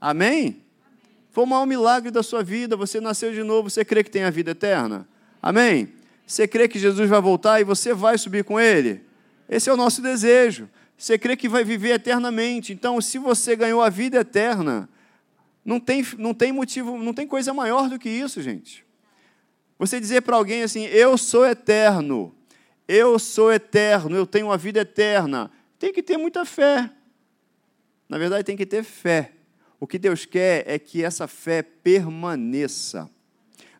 [0.00, 0.63] Amém?
[1.34, 4.22] Foi o maior milagre da sua vida, você nasceu de novo, você crê que tem
[4.22, 5.04] a vida eterna?
[5.42, 5.92] Amém?
[6.24, 9.02] Você crê que Jesus vai voltar e você vai subir com ele?
[9.48, 10.70] Esse é o nosso desejo.
[10.96, 12.72] Você crê que vai viver eternamente.
[12.72, 14.88] Então, se você ganhou a vida eterna,
[15.64, 18.86] não tem, não tem motivo, não tem coisa maior do que isso, gente.
[19.76, 22.32] Você dizer para alguém assim: Eu sou eterno,
[22.86, 25.50] eu sou eterno, eu tenho uma vida eterna.
[25.80, 26.88] Tem que ter muita fé.
[28.08, 29.32] Na verdade, tem que ter fé.
[29.84, 33.06] O que Deus quer é que essa fé permaneça.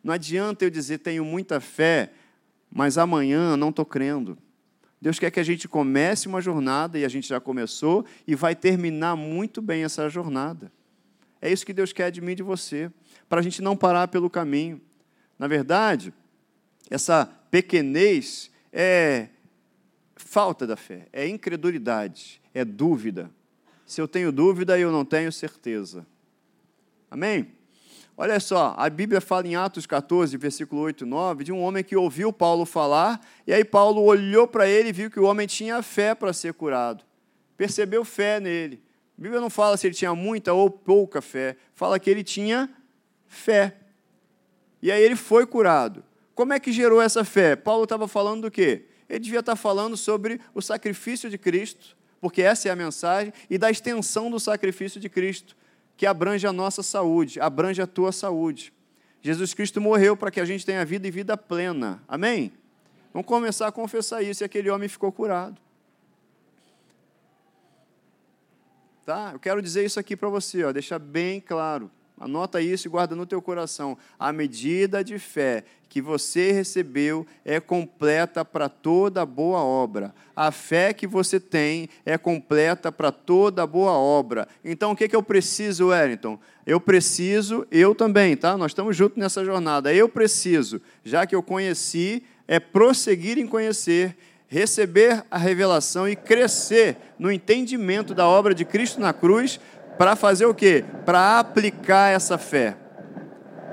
[0.03, 2.11] Não adianta eu dizer tenho muita fé,
[2.69, 4.37] mas amanhã não estou crendo.
[5.01, 8.55] Deus quer que a gente comece uma jornada, e a gente já começou, e vai
[8.55, 10.71] terminar muito bem essa jornada.
[11.41, 12.91] É isso que Deus quer de mim e de você,
[13.27, 14.79] para a gente não parar pelo caminho.
[15.39, 16.13] Na verdade,
[16.87, 19.29] essa pequenez é
[20.15, 23.31] falta da fé, é incredulidade, é dúvida.
[23.85, 26.05] Se eu tenho dúvida, eu não tenho certeza.
[27.09, 27.51] Amém?
[28.17, 31.83] Olha só, a Bíblia fala em Atos 14, versículo 8 e 9, de um homem
[31.83, 35.45] que ouviu Paulo falar, e aí Paulo olhou para ele e viu que o homem
[35.45, 37.03] tinha fé para ser curado.
[37.57, 38.81] Percebeu fé nele.
[39.17, 42.69] A Bíblia não fala se ele tinha muita ou pouca fé, fala que ele tinha
[43.27, 43.75] fé.
[44.81, 46.03] E aí ele foi curado.
[46.33, 47.55] Como é que gerou essa fé?
[47.55, 48.85] Paulo estava falando do quê?
[49.09, 53.57] Ele devia estar falando sobre o sacrifício de Cristo, porque essa é a mensagem, e
[53.57, 55.55] da extensão do sacrifício de Cristo
[55.97, 58.73] que abrange a nossa saúde, abrange a tua saúde.
[59.21, 62.03] Jesus Cristo morreu para que a gente tenha vida e vida plena.
[62.07, 62.51] Amém?
[63.13, 65.59] Vamos começar a confessar isso e aquele homem ficou curado.
[69.05, 69.31] Tá?
[69.33, 71.89] Eu quero dizer isso aqui para você, ó, deixar bem claro.
[72.19, 73.97] Anota isso e guarda no teu coração.
[74.17, 75.63] A medida de fé
[75.95, 80.13] que você recebeu é completa para toda boa obra.
[80.35, 84.45] A fé que você tem é completa para toda boa obra.
[84.61, 86.37] Então, o que, que eu preciso, Wellington?
[86.65, 88.57] Eu preciso, eu também, tá?
[88.57, 89.93] Nós estamos juntos nessa jornada.
[89.93, 94.17] Eu preciso, já que eu conheci, é prosseguir em conhecer,
[94.49, 99.61] receber a revelação e crescer no entendimento da obra de Cristo na cruz
[99.97, 100.83] para fazer o quê?
[101.05, 102.75] Para aplicar essa fé,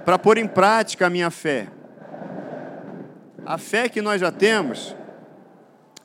[0.04, 1.81] para pôr em prática a minha fé.
[3.52, 4.96] A fé que nós já temos,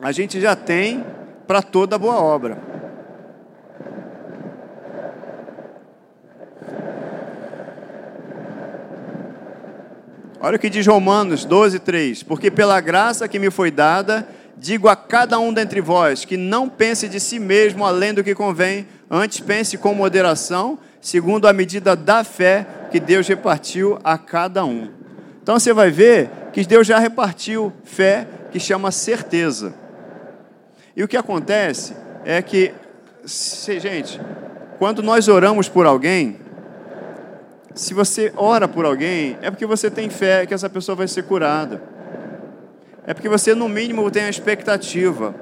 [0.01, 1.05] a gente já tem
[1.47, 2.57] para toda boa obra.
[10.41, 12.21] Olha o que diz Romanos 12, 3.
[12.23, 16.67] Porque pela graça que me foi dada, digo a cada um dentre vós que não
[16.67, 21.95] pense de si mesmo além do que convém, antes pense com moderação, segundo a medida
[21.95, 24.89] da fé que Deus repartiu a cada um.
[25.41, 29.75] Então você vai ver que Deus já repartiu fé que chama certeza.
[30.95, 32.73] E o que acontece é que,
[33.23, 34.19] se, gente,
[34.79, 36.39] quando nós oramos por alguém,
[37.75, 41.25] se você ora por alguém, é porque você tem fé que essa pessoa vai ser
[41.25, 41.79] curada.
[43.05, 45.35] É porque você, no mínimo, tem a expectativa.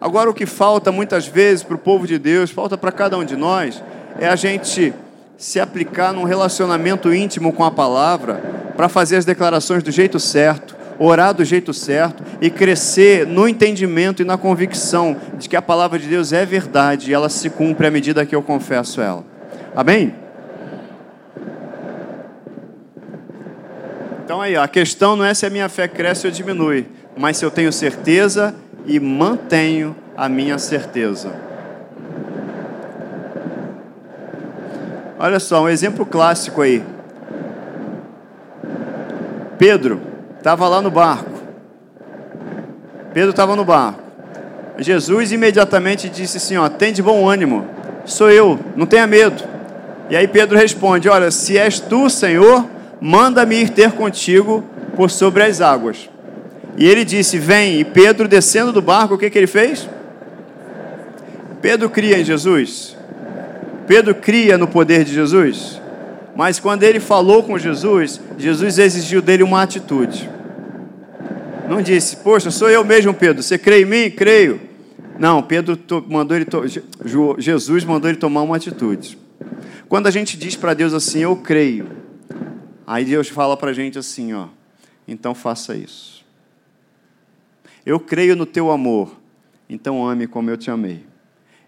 [0.00, 3.24] Agora, o que falta muitas vezes para o povo de Deus, falta para cada um
[3.24, 3.80] de nós,
[4.18, 4.92] é a gente
[5.36, 8.42] se aplicar num relacionamento íntimo com a palavra
[8.76, 14.22] para fazer as declarações do jeito certo, orar do jeito certo e crescer no entendimento
[14.22, 17.86] e na convicção de que a palavra de Deus é verdade e ela se cumpre
[17.86, 19.24] à medida que eu confesso ela.
[19.74, 20.14] Amém?
[24.24, 27.44] Então aí, a questão não é se a minha fé cresce ou diminui, mas se
[27.44, 31.45] eu tenho certeza e mantenho a minha certeza.
[35.18, 36.82] Olha só, um exemplo clássico aí.
[39.58, 40.00] Pedro
[40.36, 41.30] estava lá no barco.
[43.14, 44.02] Pedro estava no barco.
[44.78, 47.66] Jesus imediatamente disse assim: ó, tem de bom ânimo,
[48.04, 49.42] sou eu, não tenha medo.
[50.10, 52.66] E aí Pedro responde: Olha, se és tu, Senhor,
[53.00, 56.10] manda-me ir ter contigo por sobre as águas.
[56.76, 57.80] E ele disse: Vem.
[57.80, 59.88] E Pedro, descendo do barco, o que, que ele fez?
[61.60, 62.95] Pedro cria em Jesus.
[63.86, 65.80] Pedro cria no poder de Jesus.
[66.34, 70.28] Mas quando ele falou com Jesus, Jesus exigiu dele uma atitude.
[71.68, 73.42] Não disse, poxa, sou eu mesmo, Pedro.
[73.42, 74.10] Você crê em mim?
[74.10, 74.60] Creio.
[75.18, 76.46] Não, Pedro mandou ele
[77.38, 79.18] Jesus mandou ele tomar uma atitude.
[79.88, 81.86] Quando a gente diz para Deus assim, eu creio,
[82.86, 84.48] aí Deus fala para a gente assim, ó,
[85.06, 86.24] então faça isso.
[87.84, 89.16] Eu creio no teu amor,
[89.70, 91.04] então ame como eu te amei.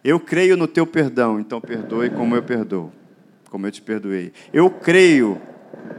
[0.04, 2.92] Eu creio no teu perdão, então perdoe como eu perdoo,
[3.50, 4.32] como eu te perdoei.
[4.52, 5.40] Eu creio,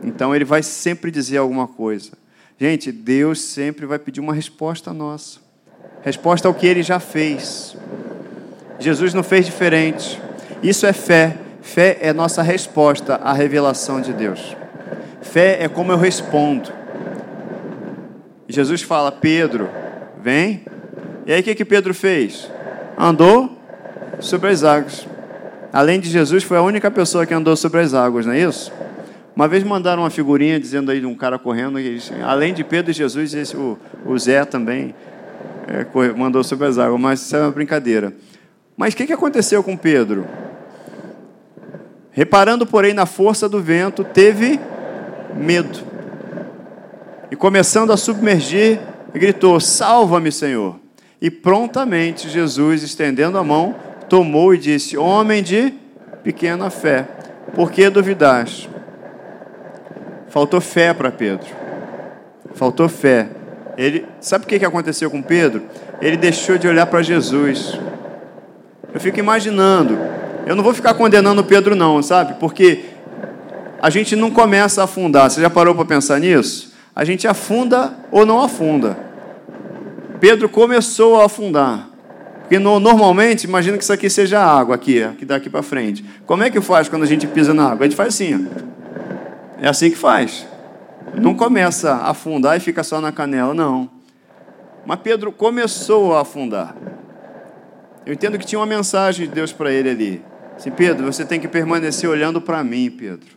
[0.03, 2.11] então ele vai sempre dizer alguma coisa.
[2.57, 5.39] Gente, Deus sempre vai pedir uma resposta nossa.
[6.01, 7.75] Resposta ao que ele já fez.
[8.79, 10.19] Jesus não fez diferente.
[10.63, 11.37] Isso é fé.
[11.61, 14.55] Fé é nossa resposta à revelação de Deus.
[15.21, 16.71] Fé é como eu respondo.
[18.47, 19.69] Jesus fala: Pedro,
[20.21, 20.65] Vem.
[21.25, 22.51] E aí o que, que Pedro fez?
[22.97, 23.57] Andou
[24.19, 25.07] sobre as águas.
[25.71, 28.71] Além de Jesus, foi a única pessoa que andou sobre as águas, não é isso?
[29.35, 32.91] Uma vez mandaram uma figurinha dizendo aí de um cara correndo, e além de Pedro
[32.91, 34.93] e Jesus, esse, o, o Zé também
[35.67, 38.13] é, mandou sobre as águas, mas isso é uma brincadeira.
[38.75, 40.25] Mas o que, que aconteceu com Pedro?
[42.11, 44.59] Reparando, porém, na força do vento, teve
[45.35, 45.79] medo.
[47.31, 48.79] E começando a submergir,
[49.13, 50.79] gritou: Salva-me, Senhor.
[51.21, 53.75] E prontamente Jesus, estendendo a mão,
[54.09, 55.73] tomou e disse: Homem de
[56.23, 57.07] pequena fé,
[57.53, 58.69] por que duvidaste?
[60.29, 61.47] Faltou fé para Pedro.
[62.53, 63.29] Faltou fé.
[63.77, 65.63] Ele, sabe o que aconteceu com Pedro?
[66.01, 67.79] Ele deixou de olhar para Jesus.
[68.93, 69.97] Eu fico imaginando.
[70.45, 72.33] Eu não vou ficar condenando Pedro, não, sabe?
[72.39, 72.85] Porque
[73.81, 75.29] a gente não começa a afundar.
[75.29, 76.69] Você já parou para pensar nisso?
[76.99, 78.97] a gente afunda ou não afunda.
[80.19, 81.88] Pedro começou a afundar.
[82.49, 86.03] Porque no, normalmente, imagina que isso aqui seja água, aqui, aqui daqui para frente.
[86.25, 87.85] Como é que faz quando a gente pisa na água?
[87.85, 88.33] A gente faz assim.
[88.33, 89.61] Ó.
[89.61, 90.47] É assim que faz.
[91.13, 93.87] Não começa a afundar e fica só na canela, não.
[94.83, 96.75] Mas Pedro começou a afundar.
[98.03, 100.21] Eu entendo que tinha uma mensagem de Deus para ele ali.
[100.57, 103.29] Assim, Pedro, você tem que permanecer olhando para mim, Pedro.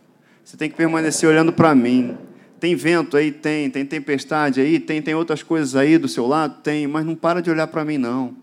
[0.43, 2.17] Você tem que permanecer olhando para mim.
[2.59, 3.31] Tem vento aí?
[3.31, 3.69] Tem.
[3.69, 4.79] Tem tempestade aí?
[4.79, 5.03] Tem.
[5.03, 6.63] Tem outras coisas aí do seu lado?
[6.63, 6.87] Tem.
[6.87, 8.41] Mas não para de olhar para mim, não.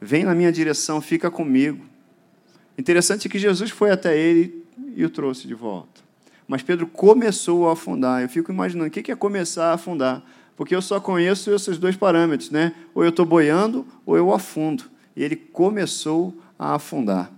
[0.00, 1.84] Vem na minha direção, fica comigo.
[2.78, 6.02] Interessante que Jesus foi até ele e o trouxe de volta.
[6.46, 8.22] Mas Pedro começou a afundar.
[8.22, 10.22] Eu fico imaginando o que é começar a afundar.
[10.56, 12.74] Porque eu só conheço esses dois parâmetros, né?
[12.94, 14.84] Ou eu estou boiando ou eu afundo.
[15.14, 17.30] E ele começou a afundar.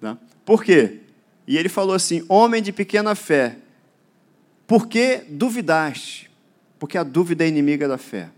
[0.00, 0.16] Tá?
[0.44, 1.00] Por quê?
[1.46, 3.58] E ele falou assim: Homem de pequena fé,
[4.66, 6.30] por que duvidaste?
[6.78, 8.30] Porque a dúvida é inimiga da fé.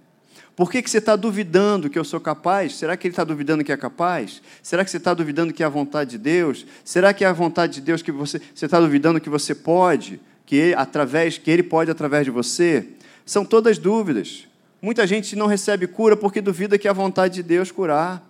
[0.57, 2.77] Por que, que você está duvidando que eu sou capaz?
[2.77, 4.41] Será que ele está duvidando que é capaz?
[4.63, 6.65] Será que você está duvidando que é a vontade de Deus?
[6.85, 10.55] Será que é a vontade de Deus que você está duvidando que você pode, que
[10.55, 12.87] ele, através que ele pode através de você?
[13.27, 14.47] São todas dúvidas.
[14.81, 18.23] Muita gente não recebe cura porque duvida que é a vontade de Deus curar.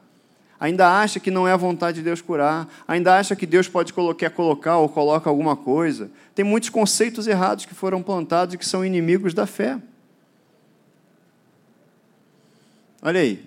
[0.58, 2.66] Ainda acha que não é a vontade de Deus curar.
[2.88, 6.10] Ainda acha que Deus pode colocar, colocar ou coloca alguma coisa.
[6.34, 9.78] Tem muitos conceitos errados que foram plantados e que são inimigos da fé.
[13.05, 13.45] Olha aí.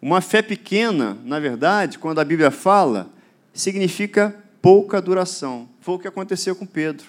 [0.00, 3.10] Uma fé pequena, na verdade, quando a Bíblia fala,
[3.52, 5.68] significa pouca duração.
[5.80, 7.06] Foi o que aconteceu com Pedro.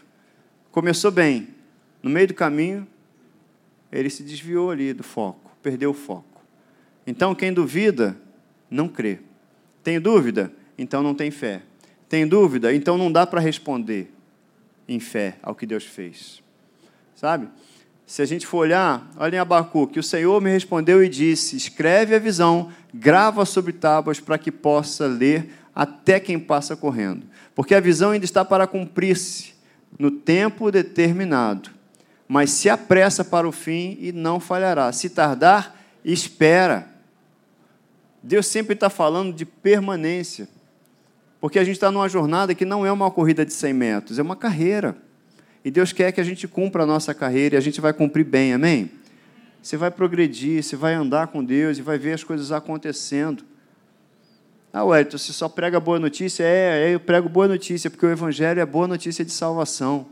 [0.72, 1.48] Começou bem.
[2.04, 2.86] No meio do caminho,
[3.90, 6.42] ele se desviou ali do foco, perdeu o foco.
[7.08, 8.18] Então, quem duvida,
[8.70, 9.20] não crê.
[9.82, 10.52] Tem dúvida?
[10.78, 11.62] Então não tem fé.
[12.10, 12.74] Tem dúvida?
[12.74, 14.12] Então não dá para responder
[14.88, 16.44] em fé ao que Deus fez.
[17.16, 17.48] Sabe?
[18.06, 22.16] Se a gente for olhar, olha em Abacuque, o Senhor me respondeu e disse: Escreve
[22.16, 27.26] a visão, grava sobre tábuas para que possa ler até quem passa correndo.
[27.56, 29.56] Porque a visão ainda está para cumprir-se
[29.98, 31.72] no tempo determinado.
[32.28, 34.92] Mas se apressa para o fim e não falhará.
[34.92, 36.88] Se tardar, espera.
[38.22, 40.48] Deus sempre está falando de permanência.
[41.40, 44.22] Porque a gente está numa jornada que não é uma corrida de 100 metros, é
[44.22, 44.98] uma carreira.
[45.66, 48.24] E Deus quer que a gente cumpra a nossa carreira e a gente vai cumprir
[48.24, 48.92] bem, amém?
[49.64, 53.44] Você vai progredir, você vai andar com Deus e vai ver as coisas acontecendo.
[54.72, 56.44] Ah, Wellington, você só prega boa notícia?
[56.44, 60.06] É, é, eu prego boa notícia, porque o Evangelho é boa notícia de salvação.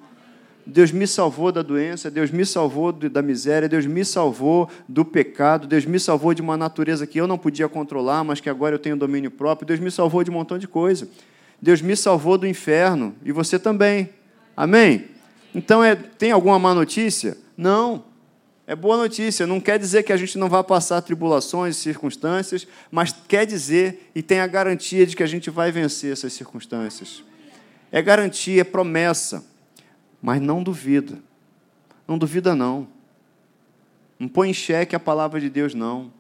[0.65, 5.67] Deus me salvou da doença, Deus me salvou da miséria, Deus me salvou do pecado,
[5.67, 8.79] Deus me salvou de uma natureza que eu não podia controlar, mas que agora eu
[8.79, 11.07] tenho domínio próprio, Deus me salvou de um montão de coisa.
[11.61, 14.09] Deus me salvou do inferno e você também.
[14.57, 15.12] Amém?
[15.53, 17.37] Então, é, tem alguma má notícia?
[17.55, 18.05] Não.
[18.65, 19.45] É boa notícia.
[19.45, 24.21] Não quer dizer que a gente não vai passar tribulações, circunstâncias, mas quer dizer e
[24.21, 27.23] tem a garantia de que a gente vai vencer essas circunstâncias.
[27.91, 29.45] É garantia, é promessa.
[30.21, 31.19] Mas não duvida.
[32.07, 32.87] Não duvida, não.
[34.17, 36.11] Não põe em xeque a palavra de Deus, não.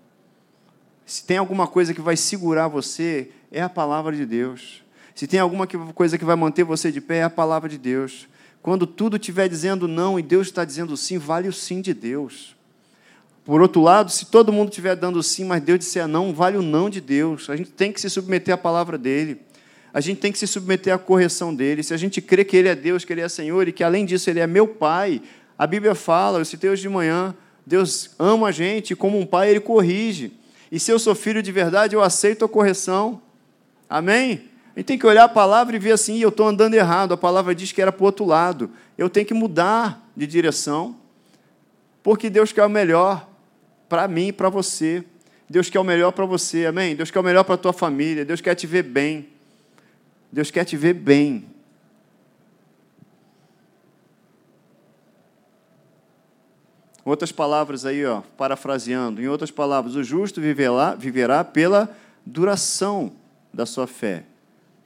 [1.05, 4.83] Se tem alguma coisa que vai segurar você, é a palavra de Deus.
[5.15, 8.27] Se tem alguma coisa que vai manter você de pé, é a palavra de Deus.
[8.63, 12.55] Quando tudo estiver dizendo não e Deus está dizendo sim, vale o sim de Deus.
[13.43, 16.61] Por outro lado, se todo mundo estiver dando sim, mas Deus disser não, vale o
[16.61, 17.49] não de Deus.
[17.49, 19.41] A gente tem que se submeter à palavra dele.
[19.93, 21.83] A gente tem que se submeter à correção dele.
[21.83, 24.05] Se a gente crê que ele é Deus, que ele é Senhor e que além
[24.05, 25.21] disso ele é meu pai,
[25.59, 27.35] a Bíblia fala, eu citei hoje de manhã,
[27.67, 30.31] Deus ama a gente como um pai ele corrige.
[30.71, 33.21] E se eu sou filho de verdade, eu aceito a correção.
[33.89, 34.52] Amém?
[34.75, 37.17] A gente tem que olhar a palavra e ver assim, eu estou andando errado, a
[37.17, 38.71] palavra diz que era para o outro lado.
[38.97, 40.95] Eu tenho que mudar de direção,
[42.01, 43.27] porque Deus quer o melhor
[43.87, 45.03] para mim e para você.
[45.47, 46.95] Deus quer o melhor para você, amém?
[46.95, 49.29] Deus quer o melhor para a tua família, Deus quer te ver bem.
[50.31, 51.45] Deus quer te ver bem.
[57.05, 63.11] Outras palavras aí, ó, parafraseando, em outras palavras, o justo viverá, viverá pela duração
[63.53, 64.23] da sua fé.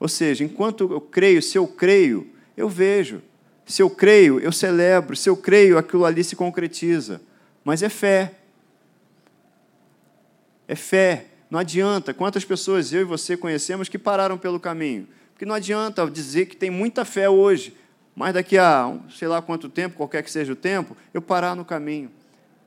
[0.00, 3.22] Ou seja, enquanto eu creio, se eu creio, eu vejo.
[3.66, 5.16] Se eu creio, eu celebro.
[5.16, 7.20] Se eu creio, aquilo ali se concretiza.
[7.64, 8.34] Mas é fé.
[10.66, 11.26] É fé.
[11.50, 12.14] Não adianta.
[12.14, 15.08] Quantas pessoas eu e você conhecemos que pararam pelo caminho?
[15.32, 17.76] Porque não adianta dizer que tem muita fé hoje,
[18.14, 21.64] mas daqui a sei lá quanto tempo, qualquer que seja o tempo, eu parar no
[21.64, 22.10] caminho.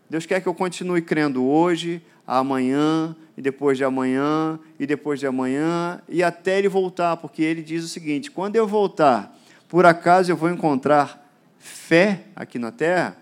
[0.09, 5.27] Deus quer que eu continue crendo hoje, amanhã, e depois de amanhã, e depois de
[5.27, 10.31] amanhã, e até ele voltar, porque ele diz o seguinte: quando eu voltar, por acaso
[10.31, 13.17] eu vou encontrar fé aqui na terra?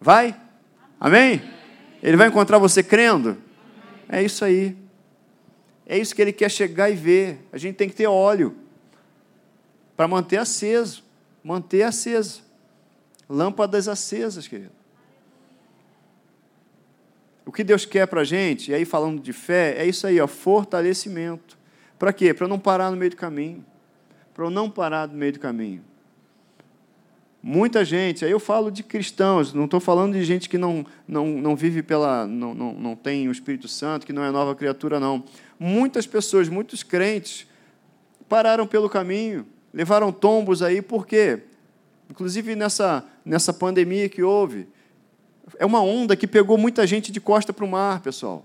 [0.00, 0.36] Vai?
[1.00, 1.42] Amém?
[2.02, 3.38] Ele vai encontrar você crendo?
[4.08, 4.76] É isso aí.
[5.86, 7.46] É isso que ele quer chegar e ver.
[7.52, 8.54] A gente tem que ter óleo
[9.96, 11.02] para manter aceso,
[11.42, 12.42] manter aceso.
[13.28, 14.73] Lâmpadas acesas, querido.
[17.46, 20.20] O que Deus quer para a gente, e aí falando de fé, é isso aí,
[20.20, 21.58] ó, fortalecimento.
[21.98, 22.32] Para quê?
[22.32, 23.64] Para não parar no meio do caminho.
[24.32, 25.82] Para não parar no meio do caminho.
[27.46, 31.26] Muita gente, aí eu falo de cristãos, não estou falando de gente que não, não,
[31.26, 32.26] não vive pela.
[32.26, 35.22] Não, não, não tem o Espírito Santo, que não é nova criatura, não.
[35.60, 37.46] Muitas pessoas, muitos crentes,
[38.30, 41.40] pararam pelo caminho, levaram tombos aí, por quê?
[42.08, 44.66] Inclusive nessa, nessa pandemia que houve.
[45.58, 48.44] É uma onda que pegou muita gente de costa para o mar, pessoal.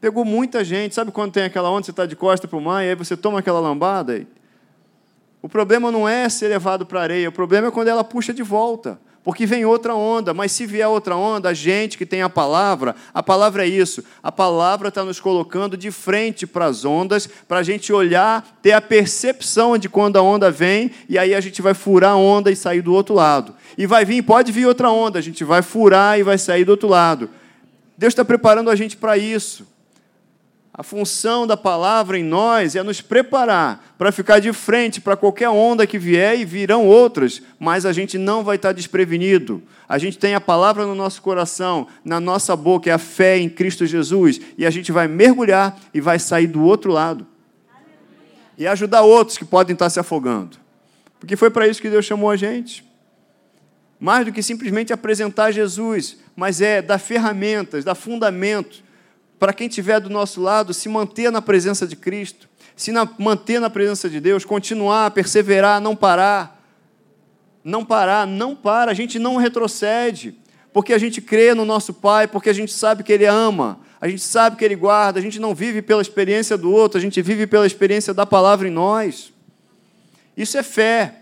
[0.00, 0.94] Pegou muita gente.
[0.94, 3.16] Sabe quando tem aquela onda, você está de costa para o mar, e aí você
[3.16, 4.26] toma aquela lambada?
[5.42, 8.32] O problema não é ser levado para a areia, o problema é quando ela puxa
[8.32, 8.98] de volta.
[9.24, 12.96] Porque vem outra onda, mas se vier outra onda, a gente que tem a palavra,
[13.14, 17.58] a palavra é isso, a palavra está nos colocando de frente para as ondas, para
[17.58, 21.62] a gente olhar, ter a percepção de quando a onda vem, e aí a gente
[21.62, 23.54] vai furar a onda e sair do outro lado.
[23.78, 26.70] E vai vir, pode vir outra onda, a gente vai furar e vai sair do
[26.70, 27.30] outro lado.
[27.96, 29.71] Deus está preparando a gente para isso.
[30.74, 35.50] A função da palavra em nós é nos preparar para ficar de frente para qualquer
[35.50, 39.62] onda que vier e virão outras, mas a gente não vai estar desprevenido.
[39.86, 43.50] A gente tem a palavra no nosso coração, na nossa boca, é a fé em
[43.50, 47.26] Cristo Jesus, e a gente vai mergulhar e vai sair do outro lado.
[48.56, 50.56] E ajudar outros que podem estar se afogando.
[51.20, 52.82] Porque foi para isso que Deus chamou a gente.
[54.00, 58.82] Mais do que simplesmente apresentar Jesus, mas é dar ferramentas, dar fundamentos
[59.42, 63.58] para quem estiver do nosso lado se manter na presença de Cristo, se na, manter
[63.58, 66.64] na presença de Deus, continuar, perseverar, não parar.
[67.64, 70.38] Não parar, não para, a gente não retrocede,
[70.72, 74.06] porque a gente crê no nosso Pai, porque a gente sabe que Ele ama, a
[74.06, 77.20] gente sabe que Ele guarda, a gente não vive pela experiência do outro, a gente
[77.20, 79.32] vive pela experiência da palavra em nós.
[80.36, 81.16] Isso é fé.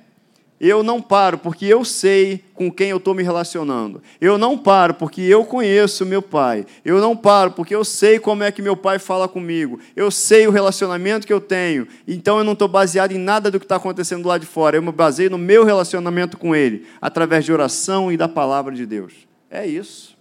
[0.61, 4.03] Eu não paro porque eu sei com quem eu estou me relacionando.
[4.21, 6.67] Eu não paro porque eu conheço meu pai.
[6.85, 9.81] Eu não paro porque eu sei como é que meu pai fala comigo.
[9.97, 11.89] Eu sei o relacionamento que eu tenho.
[12.07, 14.77] Então eu não estou baseado em nada do que está acontecendo lá de fora.
[14.77, 18.85] Eu me baseio no meu relacionamento com ele, através de oração e da palavra de
[18.85, 19.15] Deus.
[19.51, 20.15] É isso.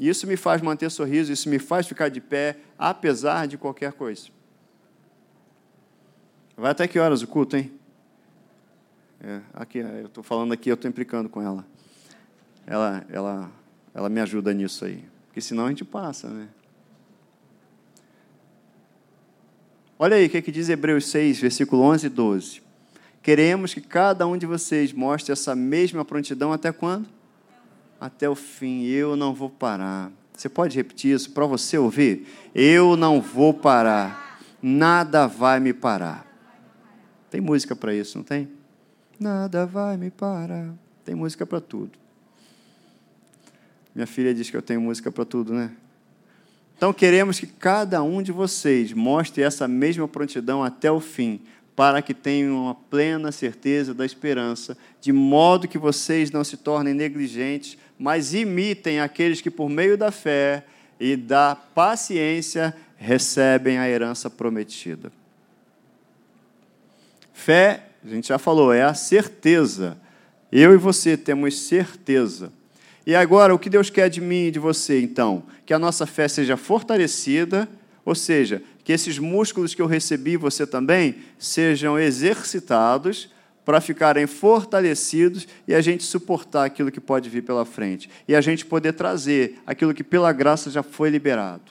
[0.00, 4.28] Isso me faz manter sorriso, isso me faz ficar de pé, apesar de qualquer coisa.
[6.56, 7.70] Vai até que horas o culto, hein?
[9.20, 11.64] É, aqui, eu estou falando aqui, eu estou implicando com ela.
[12.66, 13.50] Ela, ela,
[13.92, 15.04] ela me ajuda nisso aí.
[15.26, 16.48] Porque senão a gente passa, né?
[19.98, 22.62] Olha aí o que, é que diz Hebreus 6, versículo 11 e 12.
[23.20, 27.08] Queremos que cada um de vocês mostre essa mesma prontidão até quando?
[28.00, 28.84] Até o fim.
[28.84, 30.12] Eu não vou parar.
[30.32, 32.28] Você pode repetir isso para você ouvir?
[32.54, 34.40] Eu não vou parar.
[34.62, 36.24] Nada vai me parar.
[37.28, 38.57] Tem música para isso, não tem?
[39.18, 40.72] Nada vai me parar.
[41.04, 41.92] Tem música para tudo.
[43.94, 45.72] Minha filha diz que eu tenho música para tudo, né?
[46.76, 51.40] Então queremos que cada um de vocês mostre essa mesma prontidão até o fim,
[51.74, 56.94] para que tenham uma plena certeza da esperança, de modo que vocês não se tornem
[56.94, 60.64] negligentes, mas imitem aqueles que, por meio da fé
[61.00, 65.10] e da paciência, recebem a herança prometida.
[67.32, 69.98] Fé a gente já falou, é a certeza.
[70.50, 72.52] Eu e você temos certeza.
[73.06, 75.42] E agora, o que Deus quer de mim e de você, então?
[75.64, 77.68] Que a nossa fé seja fortalecida,
[78.04, 83.30] ou seja, que esses músculos que eu recebi, você também, sejam exercitados
[83.64, 88.08] para ficarem fortalecidos e a gente suportar aquilo que pode vir pela frente.
[88.26, 91.64] E a gente poder trazer aquilo que pela graça já foi liberado.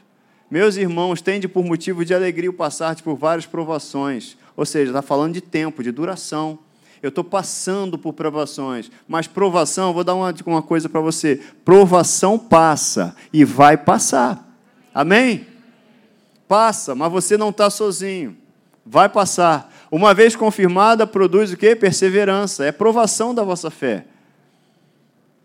[0.49, 5.03] Meus irmãos, tende por motivo de alegria o passar por várias provações ou seja, está
[5.03, 6.57] falando de tempo, de duração.
[7.01, 12.39] Eu estou passando por provações, mas provação, vou dar uma, uma coisa para você: provação
[12.39, 14.43] passa e vai passar.
[14.91, 15.45] Amém?
[16.47, 18.35] Passa, mas você não está sozinho.
[18.83, 19.71] Vai passar.
[19.91, 21.75] Uma vez confirmada, produz o que?
[21.75, 22.65] Perseverança.
[22.65, 24.05] É provação da vossa fé.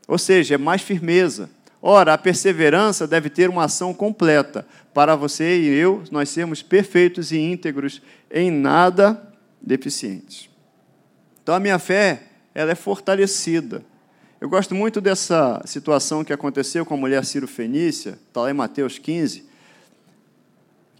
[0.09, 1.51] Ou seja, é mais firmeza.
[1.85, 4.65] Ora, a perseverança deve ter uma ação completa,
[4.95, 9.21] para você e eu, nós sermos perfeitos e íntegros, em nada
[9.61, 10.49] deficientes.
[11.43, 12.23] Então, a minha fé,
[12.55, 13.85] ela é fortalecida.
[14.41, 18.55] Eu gosto muito dessa situação que aconteceu com a mulher Ciro Fenícia, está lá em
[18.55, 19.45] Mateus 15,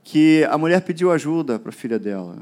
[0.03, 2.39] que a mulher pediu ajuda para a filha dela.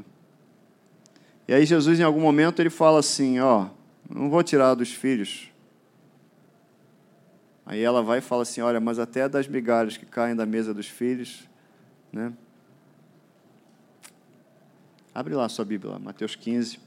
[1.47, 3.67] E aí Jesus, em algum momento, ele fala assim, ó,
[4.09, 5.50] não vou tirar dos filhos
[7.65, 10.73] Aí ela vai e fala assim: Olha, mas até das migalhas que caem da mesa
[10.73, 11.47] dos filhos.
[12.11, 12.33] Né?
[15.13, 16.79] Abre lá a sua Bíblia, Mateus 15.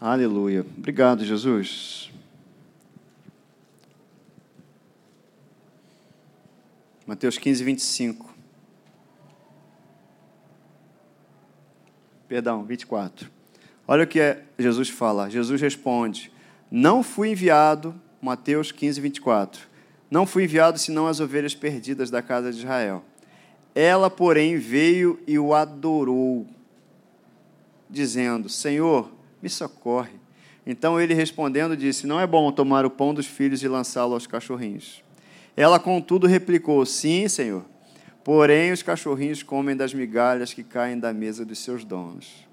[0.00, 0.64] Aleluia.
[0.76, 2.12] Obrigado, Jesus.
[7.04, 8.27] Mateus 15, 25.
[12.28, 13.30] Perdão, 24.
[13.86, 15.30] Olha o que é, Jesus fala.
[15.30, 16.30] Jesus responde:
[16.70, 19.66] Não fui enviado, Mateus 15, 24.
[20.10, 23.02] Não fui enviado senão as ovelhas perdidas da casa de Israel.
[23.74, 26.46] Ela, porém, veio e o adorou,
[27.88, 29.10] dizendo: Senhor,
[29.42, 30.18] me socorre.
[30.66, 34.26] Então ele respondendo disse: Não é bom tomar o pão dos filhos e lançá-lo aos
[34.26, 35.02] cachorrinhos.
[35.56, 37.64] Ela, contudo, replicou: Sim, Senhor.
[38.28, 42.46] Porém, os cachorrinhos comem das migalhas que caem da mesa dos seus donos.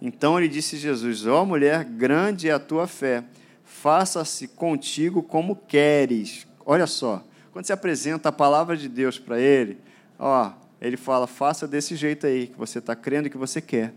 [0.00, 3.24] Então lhe disse Jesus: Ó oh, mulher, grande é a tua fé,
[3.64, 6.46] faça-se contigo como queres.
[6.64, 9.76] Olha só, quando você apresenta a palavra de Deus para ele,
[10.16, 13.92] ó, ele fala: faça desse jeito aí, que você está crendo que você quer.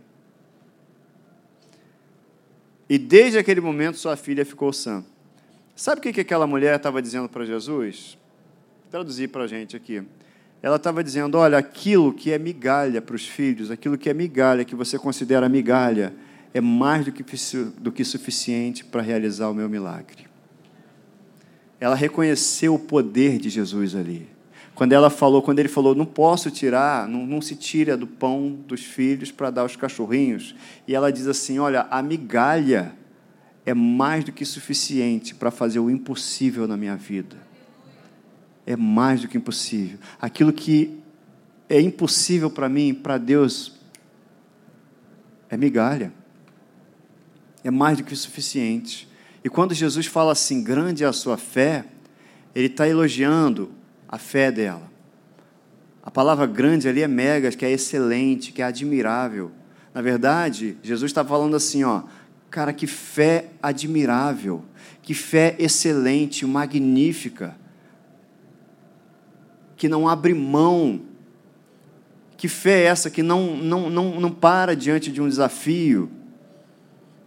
[2.89, 5.06] E desde aquele momento sua filha ficou sã.
[5.76, 8.18] Sabe o que aquela mulher estava dizendo para Jesus?
[8.89, 10.03] Traduzir para a gente aqui
[10.66, 14.66] ela estava dizendo: olha, aquilo que é migalha para os filhos, aquilo que é migalha,
[14.66, 16.11] que você considera migalha,
[16.55, 17.24] é mais do que,
[17.80, 20.26] do que suficiente para realizar o meu milagre.
[21.80, 24.28] Ela reconheceu o poder de Jesus ali.
[24.74, 28.49] Quando ela falou, quando ele falou, não posso tirar, não, não se tira do pão
[28.68, 30.55] dos filhos para dar aos cachorrinhos.
[30.88, 32.91] E ela diz assim: olha, a migalha
[33.68, 37.44] é mais do que suficiente para fazer o impossível na minha vida
[38.66, 39.99] é mais do que impossível.
[40.20, 40.99] Aquilo que
[41.70, 43.74] é impossível para mim, para Deus,
[45.49, 46.11] é migalha.
[47.63, 49.07] É mais do que suficiente.
[49.43, 51.86] E quando Jesus fala assim, grande é a sua fé,
[52.53, 53.72] ele está elogiando
[54.07, 54.91] a fé dela.
[56.01, 59.51] A palavra grande ali é mega, que é excelente, que é admirável.
[59.93, 62.03] Na verdade, Jesus está falando assim, ó,
[62.49, 64.63] cara, que fé admirável,
[65.01, 67.55] que fé excelente, magnífica
[69.76, 71.01] que não abre mão.
[72.38, 76.09] Que fé é essa que não, não, não, não para diante de um desafio,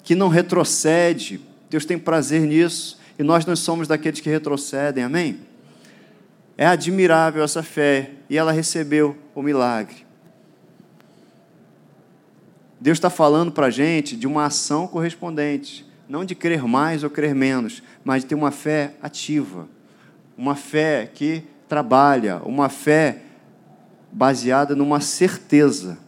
[0.02, 1.40] que não retrocede.
[1.70, 5.40] Deus tem prazer nisso e nós não somos daqueles que retrocedem, amém?
[6.56, 10.06] É admirável essa fé e ela recebeu o milagre.
[12.80, 17.10] Deus está falando para a gente de uma ação correspondente, não de crer mais ou
[17.10, 19.68] crer menos, mas de ter uma fé ativa,
[20.36, 23.22] uma fé que trabalha, uma fé
[24.10, 25.98] baseada numa certeza.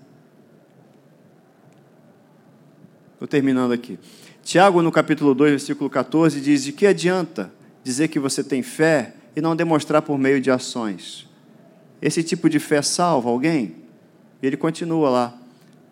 [3.13, 3.99] Estou terminando aqui.
[4.43, 7.53] Tiago, no capítulo 2, versículo 14, diz: De que adianta
[7.85, 11.29] dizer que você tem fé e não demonstrar por meio de ações?
[12.01, 13.77] Esse tipo de fé salva alguém?
[14.43, 15.35] E ele continua lá.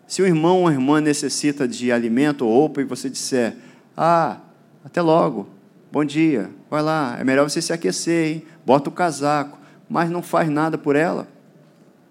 [0.07, 3.55] Se o irmão ou irmã necessita de alimento ou roupa e você disser:
[3.95, 4.37] Ah,
[4.83, 5.47] até logo,
[5.91, 8.45] bom dia, vai lá, é melhor você se aquecer, hein?
[8.65, 9.58] bota o casaco
[9.89, 11.27] mas não faz nada por ela,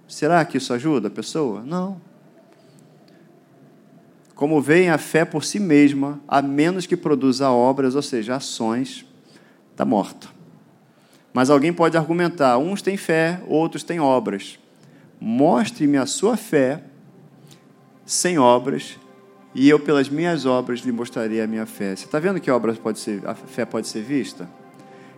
[0.09, 1.63] será que isso ajuda a pessoa?
[1.63, 2.01] Não.
[4.35, 9.05] Como vem a fé por si mesma, a menos que produza obras, ou seja, ações,
[9.73, 10.29] está morta.
[11.33, 14.59] Mas alguém pode argumentar: uns têm fé, outros têm obras.
[15.21, 16.83] Mostre-me a sua fé
[18.07, 18.97] sem obras,
[19.55, 21.97] e eu, pelas minhas obras, lhe mostrarei a minha fé.
[21.97, 24.49] Você está vendo que obras pode ser, a fé pode ser vista?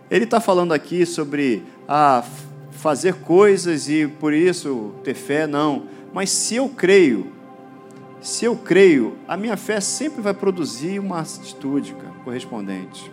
[0.09, 2.23] Ele está falando aqui sobre a
[2.71, 5.83] fazer coisas e por isso ter fé, não.
[6.13, 7.31] Mas se eu creio,
[8.21, 13.11] se eu creio, a minha fé sempre vai produzir uma atitude correspondente.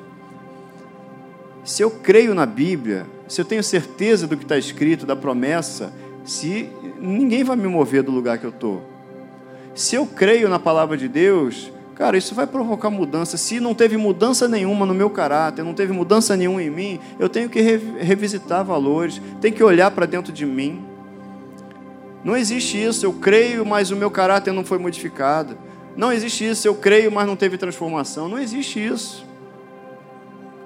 [1.65, 5.93] Se eu creio na Bíblia, se eu tenho certeza do que está escrito, da promessa,
[6.25, 8.83] se ninguém vai me mover do lugar que eu estou.
[9.75, 13.37] Se eu creio na palavra de Deus, Cara, isso vai provocar mudança.
[13.37, 17.29] Se não teve mudança nenhuma no meu caráter, não teve mudança nenhuma em mim, eu
[17.29, 20.85] tenho que revisitar valores, tenho que olhar para dentro de mim.
[22.23, 25.59] Não existe isso, eu creio, mas o meu caráter não foi modificado.
[25.97, 28.29] Não existe isso, eu creio, mas não teve transformação.
[28.29, 29.27] Não existe isso.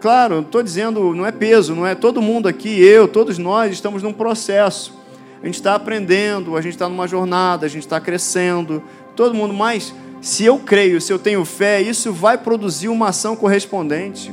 [0.03, 4.03] Claro, estou dizendo, não é peso, não é todo mundo aqui, eu, todos nós estamos
[4.03, 5.01] num processo.
[5.43, 8.83] A gente está aprendendo, a gente está numa jornada, a gente está crescendo,
[9.17, 13.35] todo mundo, mas se eu creio, se eu tenho fé, isso vai produzir uma ação
[13.35, 14.33] correspondente.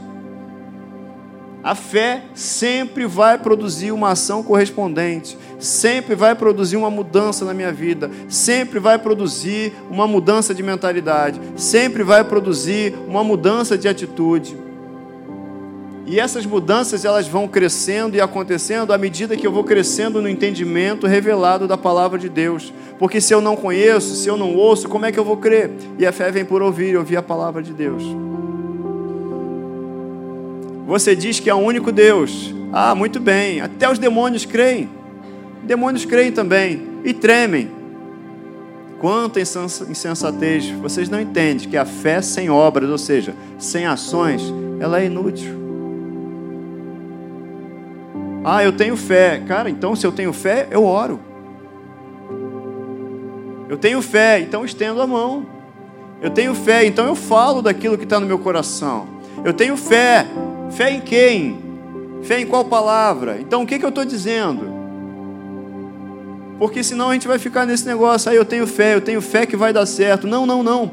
[1.63, 7.71] A fé sempre vai produzir uma ação correspondente, sempre vai produzir uma mudança na minha
[7.71, 14.68] vida, sempre vai produzir uma mudança de mentalidade, sempre vai produzir uma mudança de atitude.
[16.09, 20.27] E essas mudanças elas vão crescendo e acontecendo à medida que eu vou crescendo no
[20.27, 22.73] entendimento revelado da palavra de Deus.
[22.97, 25.69] Porque se eu não conheço, se eu não ouço, como é que eu vou crer?
[25.99, 28.01] E a fé vem por ouvir, ouvir a palavra de Deus.
[30.87, 32.55] Você diz que é o único Deus.
[32.73, 33.61] Ah, muito bem.
[33.61, 34.89] Até os demônios creem.
[35.61, 37.69] Demônios creem também e tremem.
[38.99, 40.71] Quanta insensatez.
[40.81, 44.41] Vocês não entendem que a fé sem obras, ou seja, sem ações,
[44.79, 45.58] ela é inútil.
[48.43, 49.41] Ah, eu tenho fé.
[49.47, 51.19] Cara, então se eu tenho fé, eu oro.
[53.67, 55.45] Eu tenho fé, então estendo a mão.
[56.21, 59.07] Eu tenho fé, então eu falo daquilo que está no meu coração.
[59.45, 60.25] Eu tenho fé.
[60.71, 61.59] Fé em quem?
[62.23, 63.37] Fé em qual palavra?
[63.39, 64.79] Então o que, que eu estou dizendo?
[66.57, 69.45] Porque senão a gente vai ficar nesse negócio, aí eu tenho fé, eu tenho fé
[69.45, 70.27] que vai dar certo.
[70.27, 70.91] Não, não, não.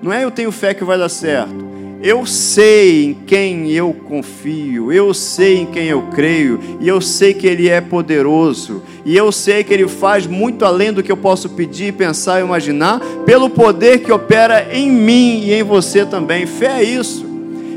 [0.00, 1.67] Não é eu tenho fé que vai dar certo.
[2.00, 7.34] Eu sei em quem eu confio, eu sei em quem eu creio, e eu sei
[7.34, 11.16] que Ele é poderoso, e eu sei que Ele faz muito além do que eu
[11.16, 16.46] posso pedir, pensar e imaginar, pelo poder que opera em mim e em você também.
[16.46, 17.26] Fé é isso.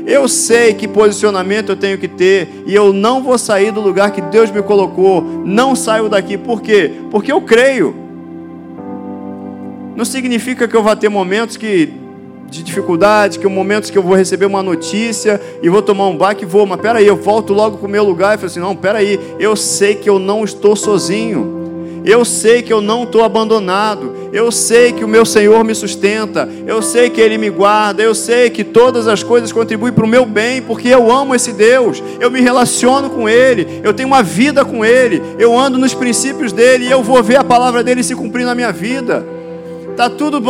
[0.06, 4.12] Eu sei que posicionamento eu tenho que ter e eu não vou sair do lugar
[4.12, 5.22] que Deus me colocou.
[5.44, 6.36] Não saio daqui.
[6.36, 6.90] Por quê?
[7.10, 7.94] Porque eu creio.
[9.94, 12.01] Não significa que eu vá ter momentos que
[12.52, 16.44] de dificuldade, que momentos que eu vou receber uma notícia e vou tomar um baque
[16.44, 18.76] e vou, mas peraí, eu volto logo para o meu lugar e falo assim, não,
[18.76, 21.62] peraí, eu sei que eu não estou sozinho.
[22.04, 24.12] Eu sei que eu não estou abandonado.
[24.32, 26.48] Eu sei que o meu Senhor me sustenta.
[26.66, 28.02] Eu sei que Ele me guarda.
[28.02, 31.52] Eu sei que todas as coisas contribuem para o meu bem, porque eu amo esse
[31.52, 32.02] Deus.
[32.18, 33.80] Eu me relaciono com Ele.
[33.84, 35.22] Eu tenho uma vida com Ele.
[35.38, 38.54] Eu ando nos princípios dele e eu vou ver a palavra dele se cumprir na
[38.54, 39.24] minha vida.
[39.96, 40.42] Tá tudo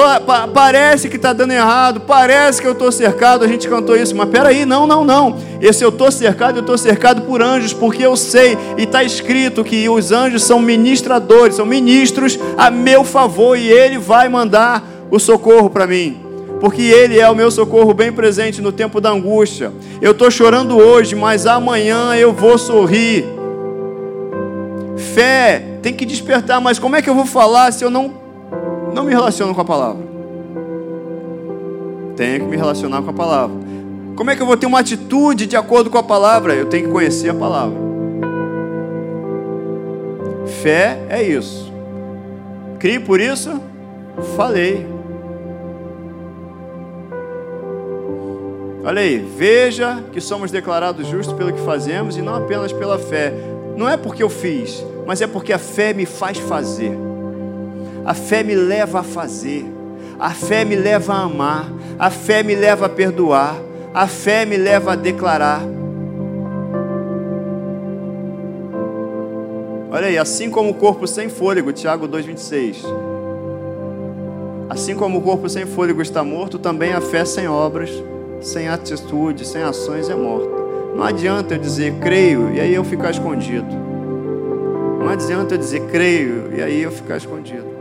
[0.54, 3.44] parece que está dando errado, parece que eu estou cercado.
[3.44, 5.36] A gente cantou isso, mas peraí, não, não, não.
[5.60, 9.64] Esse eu estou cercado, eu estou cercado por anjos, porque eu sei e está escrito
[9.64, 15.18] que os anjos são ministradores, são ministros a meu favor e Ele vai mandar o
[15.18, 16.20] socorro para mim.
[16.60, 19.72] Porque Ele é o meu socorro bem presente no tempo da angústia.
[20.00, 23.24] Eu estou chorando hoje, mas amanhã eu vou sorrir.
[24.96, 28.21] Fé tem que despertar, mas como é que eu vou falar se eu não
[28.94, 30.02] não me relaciono com a palavra.
[32.16, 33.56] Tenho que me relacionar com a palavra.
[34.16, 36.54] Como é que eu vou ter uma atitude de acordo com a palavra?
[36.54, 37.76] Eu tenho que conhecer a palavra.
[40.62, 41.72] Fé é isso.
[42.78, 43.60] Crie por isso?
[44.36, 44.86] Falei.
[48.84, 53.32] Olha aí, veja que somos declarados justos pelo que fazemos e não apenas pela fé.
[53.76, 56.98] Não é porque eu fiz, mas é porque a fé me faz fazer.
[58.04, 59.64] A fé me leva a fazer.
[60.18, 61.72] A fé me leva a amar.
[61.98, 63.56] A fé me leva a perdoar.
[63.94, 65.62] A fé me leva a declarar.
[69.90, 72.78] Olha aí, assim como o corpo sem fôlego, Tiago 2,26.
[74.68, 77.90] Assim como o corpo sem fôlego está morto, também a fé sem obras,
[78.40, 80.62] sem atitude, sem ações é morta.
[80.96, 83.68] Não adianta eu dizer creio e aí eu ficar escondido.
[84.98, 87.71] Não adianta eu dizer creio e aí eu ficar escondido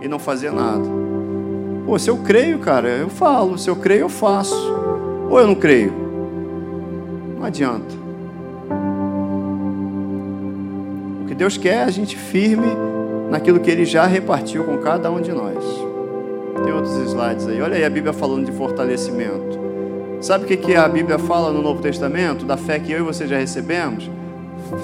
[0.00, 0.84] e não fazer nada.
[1.84, 3.56] Pô, se eu creio, cara, eu falo.
[3.56, 4.54] Se eu creio, eu faço.
[5.30, 5.92] Ou eu não creio?
[7.38, 7.94] Não adianta.
[11.22, 12.68] O que Deus quer é a gente firme
[13.30, 15.64] naquilo que Ele já repartiu com cada um de nós.
[16.64, 17.60] Tem outros slides aí.
[17.60, 19.66] Olha aí a Bíblia falando de fortalecimento.
[20.20, 22.44] Sabe o que a Bíblia fala no Novo Testamento?
[22.44, 24.10] Da fé que eu e você já recebemos?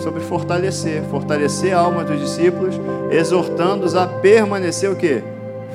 [0.03, 2.75] Sobre fortalecer, fortalecer a alma dos discípulos,
[3.11, 5.23] exortando-os a permanecer o quê?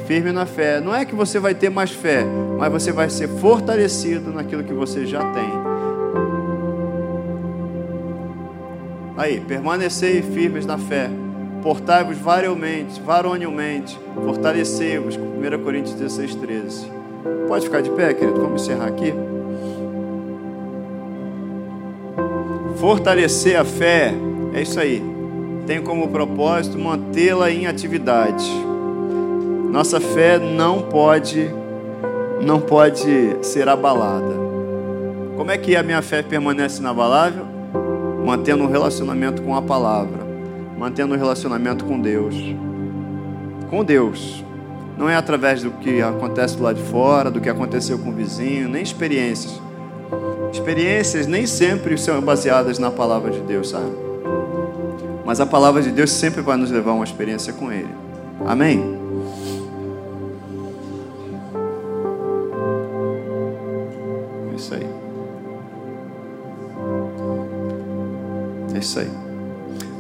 [0.06, 0.80] Firme na fé.
[0.80, 2.26] Não é que você vai ter mais fé,
[2.58, 5.50] mas você vai ser fortalecido naquilo que você já tem.
[9.18, 11.10] Aí, permanecei firmes na fé.
[11.64, 15.18] Portai-vos varonilmente, varonilmente, fortalecei-vos.
[15.18, 16.92] 1 Coríntios 16, 13.
[17.48, 18.40] Pode ficar de pé, querido?
[18.40, 19.12] Vamos encerrar aqui.
[22.80, 24.14] Fortalecer a fé
[24.54, 25.04] é isso aí.
[25.66, 28.48] Tem como propósito mantê-la em atividade.
[29.72, 31.52] Nossa fé não pode
[32.40, 34.36] não pode ser abalada.
[35.36, 37.46] Como é que a minha fé permanece inabalável?
[38.24, 40.24] Mantendo um relacionamento com a palavra,
[40.78, 42.36] mantendo um relacionamento com Deus.
[43.72, 44.46] Com Deus.
[44.96, 48.70] Não é através do que acontece lado de fora, do que aconteceu com o vizinho,
[48.70, 49.67] nem experiências
[50.58, 53.92] Experiências nem sempre são baseadas na palavra de Deus, sabe?
[55.24, 57.94] Mas a palavra de Deus sempre vai nos levar a uma experiência com Ele.
[58.44, 58.98] Amém?
[64.52, 64.88] É isso aí.
[68.74, 69.12] É isso aí.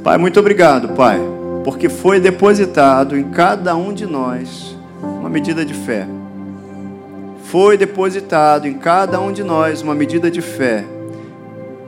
[0.03, 1.20] Pai, muito obrigado, Pai,
[1.64, 6.08] porque foi depositado em cada um de nós uma medida de fé
[7.49, 10.83] foi depositado em cada um de nós uma medida de fé.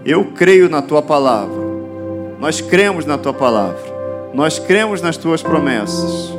[0.05, 1.55] Eu creio na tua palavra.
[2.39, 3.81] Nós cremos na tua palavra.
[4.33, 6.33] Nós cremos nas tuas promessas.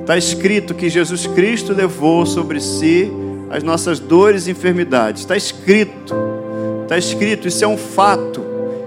[0.00, 3.12] Está escrito que Jesus Cristo levou sobre si
[3.48, 5.22] as nossas dores e enfermidades.
[5.22, 6.12] Está escrito.
[6.82, 8.42] Está escrito, isso é um fato.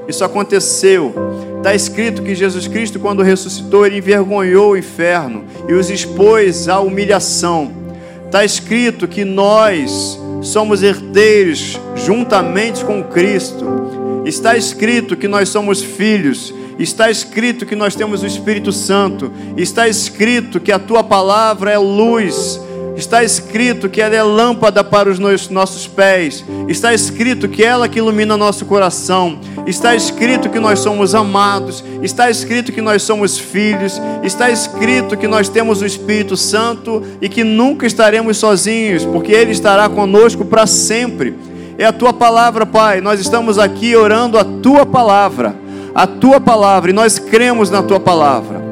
[0.05, 1.13] Isso aconteceu.
[1.57, 6.81] Está escrito que Jesus Cristo, quando ressuscitou, ele envergonhou o inferno e os expôs à
[6.81, 7.84] humilhação.
[8.26, 14.23] Está escrito que nós somos herdeiros juntamente com Cristo.
[14.26, 16.53] Está escrito que nós somos filhos.
[16.78, 19.32] Está escrito que nós temos o Espírito Santo.
[19.55, 22.59] Está escrito que a tua palavra é luz
[22.95, 26.45] Está escrito que ela é lâmpada para os nossos pés.
[26.69, 29.39] Está escrito que ela que ilumina nosso coração.
[29.66, 31.84] Está escrito que nós somos amados.
[32.01, 33.99] Está escrito que nós somos filhos.
[34.24, 39.51] Está escrito que nós temos o Espírito Santo e que nunca estaremos sozinhos, porque Ele
[39.51, 41.36] estará conosco para sempre.
[41.78, 43.01] É a tua palavra, Pai.
[43.01, 45.55] Nós estamos aqui orando a tua palavra.
[45.93, 48.66] A tua palavra e nós cremos na tua palavra.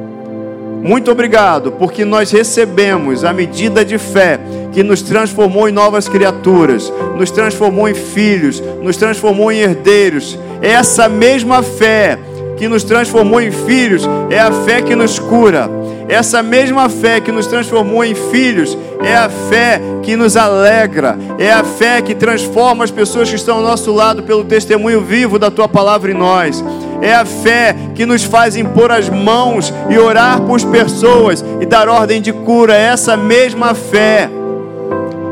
[0.84, 4.38] Muito obrigado, porque nós recebemos a medida de fé
[4.74, 10.38] que nos transformou em novas criaturas, nos transformou em filhos, nos transformou em herdeiros.
[10.62, 12.18] Essa mesma fé
[12.58, 15.70] que nos transformou em filhos é a fé que nos cura.
[16.10, 21.52] Essa mesma fé que nos transformou em filhos é a fé que nos alegra, é
[21.52, 25.50] a fé que transforma as pessoas que estão ao nosso lado pelo testemunho vivo da
[25.50, 26.64] tua palavra em nós
[27.04, 31.90] é a fé que nos faz impor as mãos e orar por pessoas e dar
[31.90, 34.30] ordem de cura, é essa mesma fé.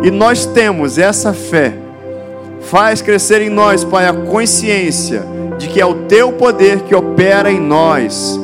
[0.04, 1.74] E nós temos essa fé.
[2.62, 5.24] Faz crescer em nós, Pai, a consciência
[5.58, 8.40] de que é o teu poder que opera em nós.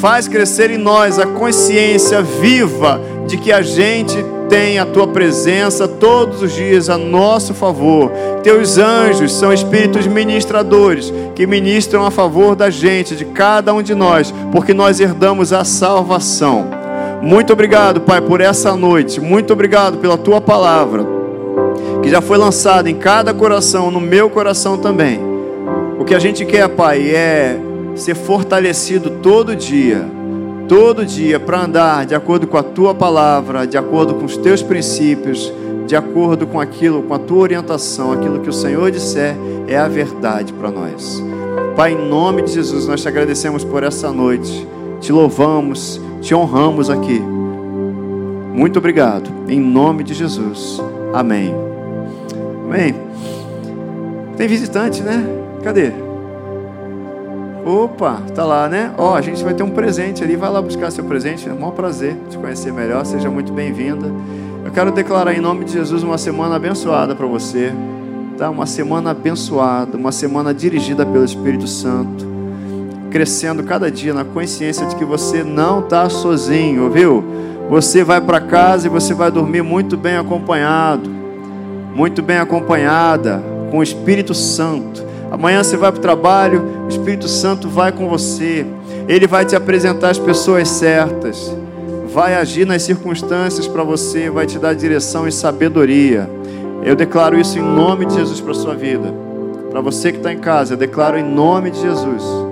[0.00, 4.16] Faz crescer em nós a consciência viva de que a gente
[4.48, 8.10] tem a tua presença todos os dias a nosso favor.
[8.42, 13.94] Teus anjos são espíritos ministradores que ministram a favor da gente, de cada um de
[13.94, 16.77] nós, porque nós herdamos a salvação.
[17.22, 19.20] Muito obrigado, Pai, por essa noite.
[19.20, 21.04] Muito obrigado pela tua palavra,
[22.02, 25.20] que já foi lançada em cada coração, no meu coração também.
[25.98, 27.58] O que a gente quer, Pai, é
[27.94, 30.18] ser fortalecido todo dia
[30.68, 34.62] todo dia para andar de acordo com a tua palavra, de acordo com os teus
[34.62, 35.50] princípios,
[35.86, 39.34] de acordo com aquilo, com a tua orientação, aquilo que o Senhor disser
[39.66, 41.24] é a verdade para nós.
[41.74, 44.68] Pai, em nome de Jesus, nós te agradecemos por essa noite,
[45.00, 47.20] te louvamos, te honramos aqui.
[48.52, 50.80] Muito obrigado, em nome de Jesus.
[51.14, 51.54] Amém.
[52.64, 52.94] Amém.
[54.36, 55.24] Tem visitante, né?
[55.62, 55.92] Cadê?
[57.64, 58.92] Opa, tá lá, né?
[58.96, 61.48] Ó, a gente vai ter um presente ali, vai lá buscar seu presente.
[61.48, 63.04] É um maior prazer te conhecer melhor.
[63.04, 64.10] Seja muito bem-vinda.
[64.64, 67.72] Eu quero declarar em nome de Jesus uma semana abençoada para você.
[68.36, 68.48] Tá?
[68.48, 72.27] Uma semana abençoada, uma semana dirigida pelo Espírito Santo.
[73.10, 77.24] Crescendo cada dia na consciência de que você não está sozinho, viu?
[77.70, 81.08] Você vai para casa e você vai dormir muito bem acompanhado,
[81.94, 87.28] muito bem acompanhada com o Espírito Santo Amanhã você vai para o trabalho, o Espírito
[87.28, 88.66] Santo vai com você.
[89.06, 91.54] Ele vai te apresentar as pessoas certas.
[92.12, 96.28] Vai agir nas circunstâncias para você, vai te dar direção e sabedoria.
[96.82, 99.12] Eu declaro isso em nome de Jesus para sua vida.
[99.70, 102.47] Para você que está em casa, eu declaro em nome de Jesus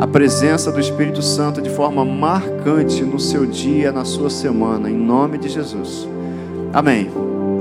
[0.00, 4.96] a presença do Espírito Santo de forma marcante no seu dia, na sua semana, em
[4.96, 6.08] nome de Jesus.
[6.72, 7.10] Amém.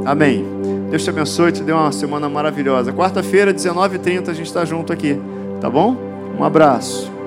[0.05, 0.45] Amém.
[0.89, 2.93] Deus te abençoe, te dê uma semana maravilhosa.
[2.93, 5.19] Quarta-feira, 19h30, a gente está junto aqui,
[5.59, 5.97] tá bom?
[6.39, 7.18] Um abraço.